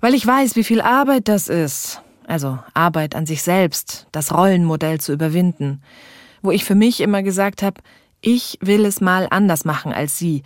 [0.01, 2.01] Weil ich weiß, wie viel Arbeit das ist.
[2.26, 5.82] Also Arbeit an sich selbst, das Rollenmodell zu überwinden.
[6.41, 7.82] Wo ich für mich immer gesagt habe,
[8.22, 10.43] ich will es mal anders machen als sie.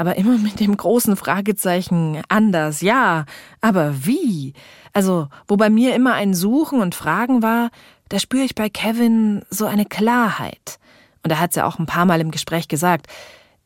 [0.00, 3.26] Aber immer mit dem großen Fragezeichen anders, ja.
[3.60, 4.54] Aber wie?
[4.94, 7.68] Also, wo bei mir immer ein Suchen und Fragen war,
[8.08, 10.78] da spüre ich bei Kevin so eine Klarheit.
[11.22, 13.08] Und er hat es ja auch ein paar Mal im Gespräch gesagt,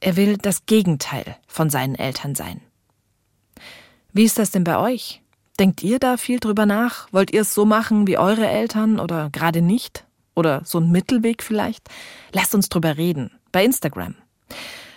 [0.01, 2.61] er will das Gegenteil von seinen Eltern sein.
[4.13, 5.23] Wie ist das denn bei euch?
[5.61, 7.07] Denkt ihr da viel drüber nach?
[7.13, 10.05] Wollt ihr es so machen wie eure Eltern oder gerade nicht?
[10.35, 11.89] Oder so ein Mittelweg vielleicht?
[12.33, 13.31] Lasst uns drüber reden.
[13.53, 14.17] Bei Instagram.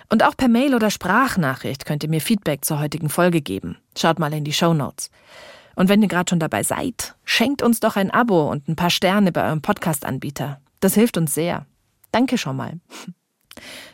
[0.10, 3.78] Und auch per Mail oder Sprachnachricht könnt ihr mir Feedback zur heutigen Folge geben.
[3.98, 5.10] Schaut mal in die Show Notes.
[5.76, 8.90] Und wenn ihr gerade schon dabei seid, schenkt uns doch ein Abo und ein paar
[8.90, 10.60] Sterne bei eurem Podcast-Anbieter.
[10.80, 11.66] Das hilft uns sehr.
[12.12, 12.80] Danke schon mal.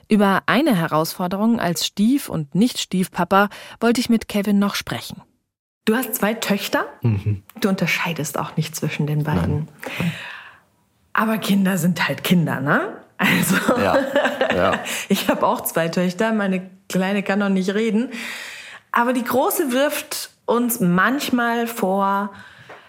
[0.07, 3.49] Über eine Herausforderung als Stief- und Nicht-Stiefpapa
[3.79, 5.21] wollte ich mit Kevin noch sprechen.
[5.85, 6.85] Du hast zwei Töchter.
[7.59, 9.67] Du unterscheidest auch nicht zwischen den beiden.
[11.11, 13.02] Aber Kinder sind halt Kinder, ne?
[13.23, 13.97] Also, Ja.
[14.55, 14.71] ja.
[15.09, 16.31] ich habe auch zwei Töchter.
[16.33, 18.09] Meine Kleine kann noch nicht reden.
[18.91, 22.31] Aber die Große wirft uns manchmal vor,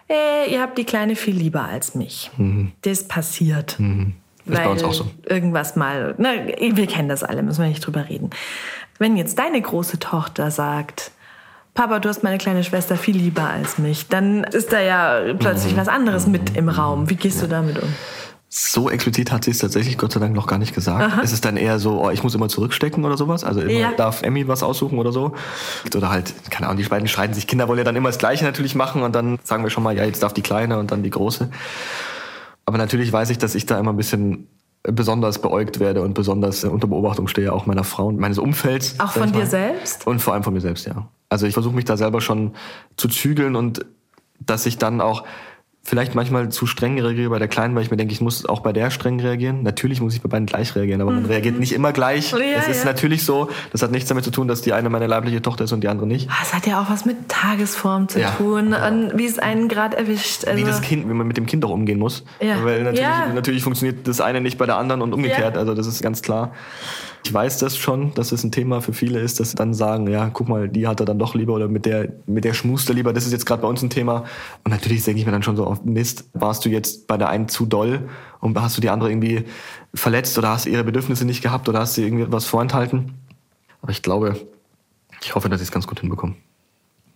[0.08, 2.30] äh, ihr habt die Kleine viel lieber als mich.
[2.82, 3.76] Das passiert.
[3.78, 4.14] Mhm.
[4.46, 5.10] Ist bei uns auch so.
[5.26, 6.14] Irgendwas mal.
[6.18, 8.28] Na, wir kennen das alle, müssen wir nicht drüber reden.
[8.98, 11.12] Wenn jetzt deine große Tochter sagt,
[11.72, 15.38] Papa, du hast meine kleine Schwester viel lieber als mich, dann ist da ja Mhm.
[15.38, 17.08] plötzlich was anderes mit im Raum.
[17.08, 17.88] Wie gehst du damit um?
[18.56, 21.24] So explizit hat sie es tatsächlich Gott sei Dank noch gar nicht gesagt.
[21.24, 23.42] Es ist dann eher so, oh, ich muss immer zurückstecken oder sowas.
[23.42, 23.92] Also immer Ja.
[23.96, 25.32] darf Emmy was aussuchen oder so.
[25.92, 27.48] Oder halt, keine Ahnung, die beiden streiten sich.
[27.48, 29.96] Kinder wollen ja dann immer das Gleiche natürlich machen und dann sagen wir schon mal,
[29.96, 31.50] ja, jetzt darf die Kleine und dann die Große.
[32.64, 34.46] Aber natürlich weiß ich, dass ich da immer ein bisschen
[34.84, 39.00] besonders beäugt werde und besonders äh, unter Beobachtung stehe, auch meiner Frau und meines Umfelds.
[39.00, 40.06] Auch von dir selbst?
[40.06, 41.08] Und vor allem von mir selbst, ja.
[41.28, 42.52] Also ich versuche mich da selber schon
[42.96, 43.84] zu zügeln und
[44.38, 45.24] dass ich dann auch
[45.86, 48.60] vielleicht manchmal zu streng reagiere bei der Kleinen, weil ich mir denke, ich muss auch
[48.60, 49.62] bei der streng reagieren.
[49.62, 52.32] Natürlich muss ich bei beiden gleich reagieren, aber man reagiert nicht immer gleich.
[52.32, 52.38] Mhm.
[52.38, 52.86] Ja, es ist ja.
[52.86, 55.72] natürlich so, das hat nichts damit zu tun, dass die eine meine leibliche Tochter ist
[55.72, 56.30] und die andere nicht.
[56.30, 58.30] Ah, Es hat ja auch was mit Tagesform zu Ja.
[58.30, 60.46] tun und wie es einen gerade erwischt.
[60.46, 62.24] Also, Wie das Kind, wie man mit dem Kind auch umgehen muss.
[62.40, 62.64] Ja.
[62.64, 65.58] Weil natürlich, natürlich funktioniert das eine nicht bei der anderen und umgekehrt.
[65.58, 66.52] Also das ist ganz klar.
[67.26, 70.06] Ich weiß das schon, dass es ein Thema für viele ist, dass sie dann sagen,
[70.08, 72.86] ja, guck mal, die hat er dann doch lieber oder mit der, mit der schmust
[72.90, 73.14] er lieber.
[73.14, 74.24] Das ist jetzt gerade bei uns ein Thema.
[74.62, 77.30] Und natürlich denke ich mir dann schon so oft, Mist, warst du jetzt bei der
[77.30, 78.10] einen zu doll
[78.40, 79.44] und hast du die andere irgendwie
[79.94, 83.14] verletzt oder hast ihre Bedürfnisse nicht gehabt oder hast du irgendwie was vorenthalten?
[83.80, 84.36] Aber ich glaube,
[85.22, 86.34] ich hoffe, dass ich es ganz gut hinbekomme.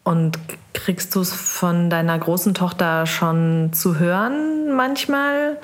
[0.05, 0.39] Und
[0.73, 5.59] kriegst du es von deiner großen Tochter schon zu hören manchmal?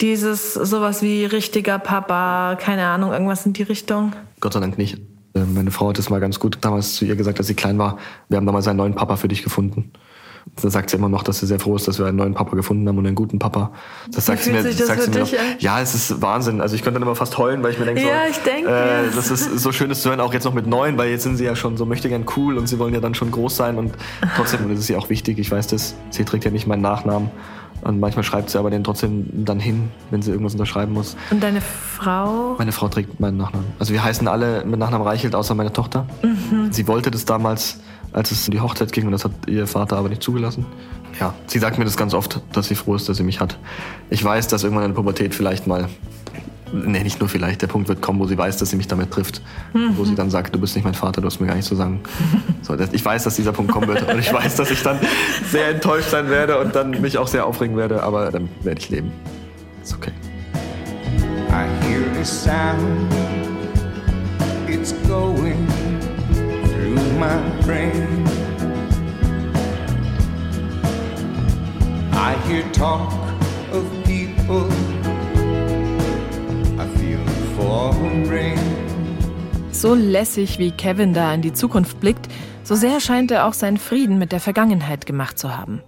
[0.00, 4.12] Dieses sowas wie richtiger Papa, keine Ahnung, irgendwas in die Richtung?
[4.40, 4.98] Gott sei Dank nicht.
[5.34, 7.78] Äh, Meine Frau hat es mal ganz gut damals zu ihr gesagt, als sie klein
[7.78, 7.98] war.
[8.28, 9.92] Wir haben damals einen neuen Papa für dich gefunden.
[10.62, 12.56] Da sagt sie immer noch, dass sie sehr froh ist, dass wir einen neuen Papa
[12.56, 13.72] gefunden haben und einen guten Papa.
[14.10, 15.30] Das sagt sie mir, sich das sagt sie mir noch.
[15.58, 16.60] Ja, es ist Wahnsinn.
[16.60, 18.70] Also ich könnte dann immer fast heulen, weil ich mir denke, Ja, so, ich denke,
[18.70, 19.10] äh, ja.
[19.14, 21.36] das ist so schön ist zu hören, auch jetzt noch mit neun, weil jetzt sind
[21.36, 23.76] sie ja schon so möchte gern cool und sie wollen ja dann schon groß sein
[23.76, 23.92] und
[24.36, 26.82] trotzdem, und das ist ihr auch wichtig, ich weiß das, sie trägt ja nicht meinen
[26.82, 27.30] Nachnamen
[27.82, 31.16] und manchmal schreibt sie aber den trotzdem dann hin, wenn sie irgendwas unterschreiben muss.
[31.30, 32.56] Und deine Frau?
[32.58, 33.68] Meine Frau trägt meinen Nachnamen.
[33.78, 36.06] Also wir heißen alle mit Nachnamen Reichelt, außer meine Tochter.
[36.70, 37.80] Sie wollte das damals,
[38.12, 40.66] als es um die Hochzeit ging, und das hat ihr Vater aber nicht zugelassen.
[41.20, 43.58] Ja, sie sagt mir das ganz oft, dass sie froh ist, dass sie mich hat.
[44.10, 45.88] Ich weiß, dass irgendwann in der Pubertät vielleicht mal,
[46.72, 49.10] nee, nicht nur vielleicht, der Punkt wird kommen, wo sie weiß, dass sie mich damit
[49.10, 49.42] trifft.
[49.96, 51.74] Wo sie dann sagt, du bist nicht mein Vater, du hast mir gar nicht zu
[51.76, 52.00] sagen.
[52.60, 54.06] So, das, ich weiß, dass dieser Punkt kommen wird.
[54.12, 54.98] Und ich weiß, dass ich dann
[55.50, 58.90] sehr enttäuscht sein werde und dann mich auch sehr aufregen werde, aber dann werde ich
[58.90, 59.10] leben.
[59.82, 60.12] Ist okay.
[61.50, 63.10] I hear a sound,
[64.68, 65.66] it's going
[66.64, 68.28] through my brain.
[72.12, 73.10] I hear talk
[73.72, 74.68] of people,
[79.78, 82.26] So lässig wie Kevin da in die Zukunft blickt,
[82.64, 85.82] so sehr scheint er auch seinen Frieden mit der Vergangenheit gemacht zu haben.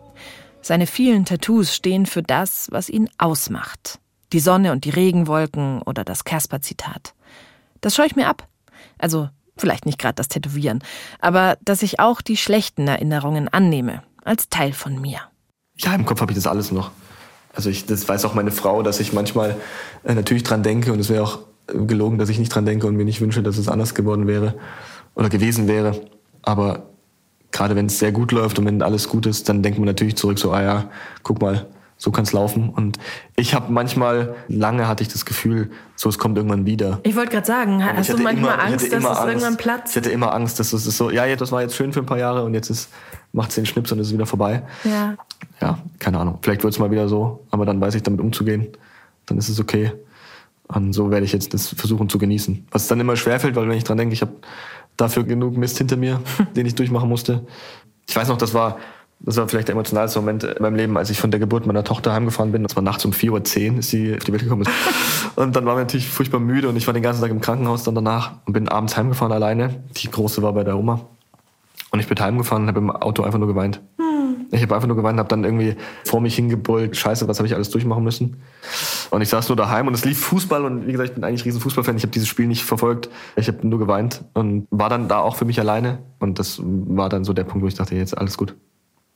[0.63, 3.99] Seine vielen Tattoos stehen für das, was ihn ausmacht.
[4.33, 7.15] Die Sonne und die Regenwolken oder das Casper-Zitat.
[7.81, 8.47] Das schaue ich mir ab.
[8.97, 10.85] Also vielleicht nicht gerade das Tätowieren,
[11.19, 15.19] aber dass ich auch die schlechten Erinnerungen annehme, als Teil von mir.
[15.79, 16.93] Ja, im Kopf habe ich das alles noch.
[17.55, 19.57] Also ich, das weiß auch meine Frau, dass ich manchmal
[20.05, 21.50] äh, natürlich dran denke und es wäre auch
[21.87, 24.55] gelogen, dass ich nicht dran denke und mir nicht wünsche, dass es anders geworden wäre
[25.15, 26.01] oder gewesen wäre.
[26.43, 26.85] Aber
[27.53, 30.17] gerade wenn es sehr gut läuft und wenn alles gut ist, dann denkt man natürlich
[30.17, 30.91] zurück so, ah ja,
[31.23, 31.67] guck mal,
[31.97, 32.71] so kann es laufen.
[32.71, 32.99] Und
[33.37, 37.01] ich habe manchmal, lange hatte ich das Gefühl, so es kommt irgendwann wieder.
[37.03, 39.27] Ich wollte gerade sagen, hast ich du manchmal immer- ich Angst, dass es Angst.
[39.27, 39.97] irgendwann Ich platzt?
[39.97, 42.19] hatte immer Angst, dass es ist so, ja, das war jetzt schön für ein paar
[42.19, 42.89] Jahre und jetzt ist,
[43.33, 44.63] macht den Schnips und es ist wieder vorbei.
[44.85, 45.15] Ja.
[45.61, 46.39] Ja, keine Ahnung.
[46.41, 48.69] Vielleicht wird es mal wieder so, aber dann weiß ich damit umzugehen.
[49.27, 49.93] Dann ist es okay.
[50.73, 52.67] Und so werde ich jetzt das versuchen zu genießen.
[52.71, 54.33] Was dann immer schwerfällt, weil wenn ich dran denke, ich habe
[54.97, 56.21] dafür genug Mist hinter mir,
[56.57, 57.45] den ich durchmachen musste.
[58.09, 58.79] Ich weiß noch, das war,
[59.21, 61.83] das war vielleicht der emotionalste Moment in meinem Leben, als ich von der Geburt meiner
[61.83, 62.63] Tochter heimgefahren bin.
[62.63, 64.69] Das war nachts um 4.10 Uhr, ist sie auf die Welt gekommen.
[65.37, 67.85] Und dann waren wir natürlich furchtbar müde und ich war den ganzen Tag im Krankenhaus
[67.85, 69.83] dann danach und bin abends heimgefahren alleine.
[69.97, 71.01] Die Große war bei der Oma.
[71.93, 73.81] Und ich bin heimgefahren und habe im Auto einfach nur geweint.
[74.53, 77.55] Ich habe einfach nur geweint, habe dann irgendwie vor mich hingebrüllt, scheiße, was habe ich
[77.55, 78.43] alles durchmachen müssen.
[79.11, 81.45] Und ich saß nur daheim und es lief Fußball und wie gesagt, ich bin eigentlich
[81.45, 81.97] riesen Fußballfan.
[81.97, 83.09] Ich habe dieses Spiel nicht verfolgt.
[83.37, 85.99] Ich habe nur geweint und war dann da auch für mich alleine.
[86.19, 88.55] Und das war dann so der Punkt, wo ich dachte, jetzt alles gut,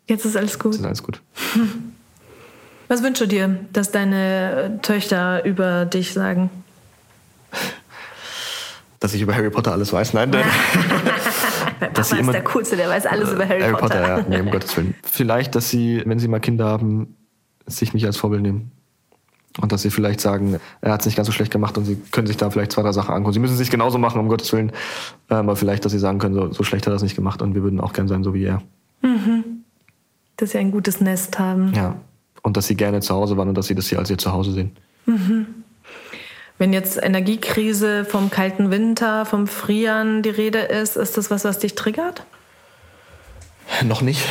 [0.07, 0.72] Jetzt ist alles gut.
[0.72, 1.20] jetzt ist alles gut.
[2.89, 6.51] Was wünschst du dir, dass deine Töchter über dich sagen?
[9.01, 10.12] Dass ich über Harry Potter alles weiß.
[10.14, 10.45] Nein, nein.
[11.95, 14.19] dass sie Papa immer ist der Coolste, der weiß alles über Harry, Potter.
[14.19, 14.95] ja, nee, um Gottes Willen.
[15.03, 17.17] Vielleicht, dass sie, wenn sie mal Kinder haben,
[17.67, 18.71] sich mich als Vorbild nehmen.
[19.61, 21.97] Und dass sie vielleicht sagen, er hat es nicht ganz so schlecht gemacht und sie
[22.11, 23.35] können sich da vielleicht zwei, drei Sachen angucken.
[23.35, 24.73] Sie müssen es nicht genauso machen, um Gottes Willen.
[25.31, 27.41] Ähm, Aber vielleicht, dass sie sagen können, so, so schlecht hat er es nicht gemacht
[27.41, 28.62] und wir würden auch gern sein, so wie er.
[30.37, 31.73] Dass sie ein gutes Nest haben.
[31.75, 31.97] Ja.
[32.43, 34.51] Und dass sie gerne zu Hause waren und dass sie das hier als ihr Zuhause
[34.51, 34.73] sehen.
[36.57, 41.59] Wenn jetzt Energiekrise vom kalten Winter, vom Frieren die Rede ist, ist das was, was
[41.59, 42.25] dich triggert?
[43.83, 44.25] Noch nicht.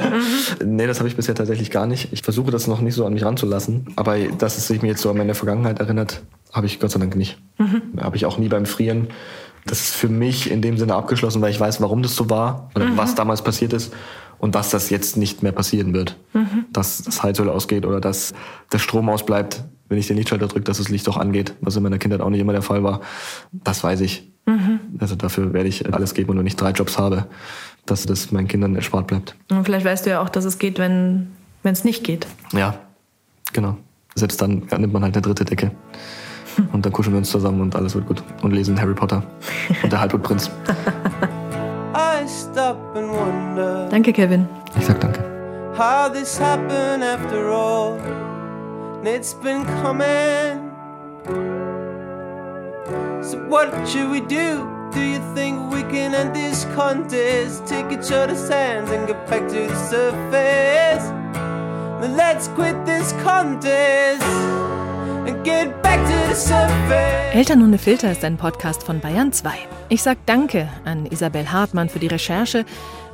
[0.64, 2.12] nee, das habe ich bisher tatsächlich gar nicht.
[2.12, 3.92] Ich versuche das noch nicht so an mich ranzulassen.
[3.96, 7.00] Aber dass es sich mir jetzt so an meine Vergangenheit erinnert, habe ich Gott sei
[7.00, 7.38] Dank nicht.
[8.00, 9.08] Habe ich auch nie beim Frieren.
[9.66, 12.70] Das ist für mich in dem Sinne abgeschlossen, weil ich weiß, warum das so war
[12.74, 13.92] oder was damals passiert ist
[14.40, 16.16] und dass das jetzt nicht mehr passieren wird.
[16.72, 18.32] Dass das Heizöl ausgeht oder dass
[18.72, 21.82] der Strom ausbleibt, wenn ich den Lichtschalter drücke, dass das Licht auch angeht, was in
[21.82, 23.00] meiner Kindheit auch nicht immer der Fall war.
[23.52, 24.30] Das weiß ich.
[24.98, 27.26] Also dafür werde ich alles geben und wenn ich drei Jobs habe,
[27.86, 29.36] dass das meinen Kindern erspart bleibt.
[29.50, 31.28] Und vielleicht weißt du ja auch, dass es geht, wenn
[31.62, 32.26] es nicht geht.
[32.52, 32.78] Ja,
[33.52, 33.76] genau.
[34.14, 35.70] Selbst dann nimmt man halt eine dritte Decke.
[36.72, 38.24] Und dann kuscheln wir uns zusammen und alles wird gut.
[38.42, 39.22] Und lesen Harry Potter
[39.84, 40.50] und der Halbblutprinz.
[43.90, 44.48] Danke, Kevin.
[44.78, 45.20] Ich sag danke.
[45.76, 47.98] how this happened after all.
[49.02, 50.70] It's been coming.
[53.22, 54.68] So what should we do?
[54.92, 57.66] Do you think we can end this contest?
[57.66, 61.04] Take each other's hands and get back to the surface.
[62.00, 64.22] Then let's quit this contest
[65.26, 67.34] and get back to the surface.
[67.34, 69.50] Eltern ohne Filter ist ein Podcast von Bayern 2.
[69.88, 72.64] Ich sag Danke an Isabel Hartmann für die Recherche,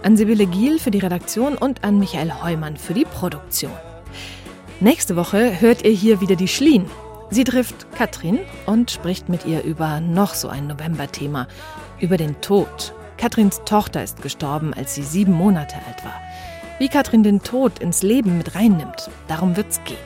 [0.06, 3.72] an Sibylle Giel für die Redaktion und an Michael Heumann für die Produktion.
[4.78, 6.86] Nächste Woche hört ihr hier wieder die Schlien.
[7.30, 11.48] Sie trifft Katrin und spricht mit ihr über noch so ein November-Thema,
[11.98, 12.94] über den Tod.
[13.18, 16.14] Katrins Tochter ist gestorben, als sie sieben Monate alt war.
[16.78, 19.96] Wie Katrin den Tod ins Leben mit reinnimmt, darum wird's gehen.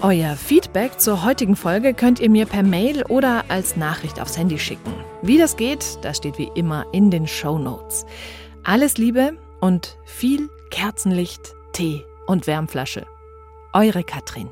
[0.00, 4.58] Euer Feedback zur heutigen Folge könnt ihr mir per Mail oder als Nachricht aufs Handy
[4.58, 4.94] schicken.
[5.20, 8.06] Wie das geht, das steht wie immer in den Show Notes.
[8.68, 13.06] Alles Liebe und viel Kerzenlicht, Tee und Wärmflasche.
[13.72, 14.50] Eure Katrin.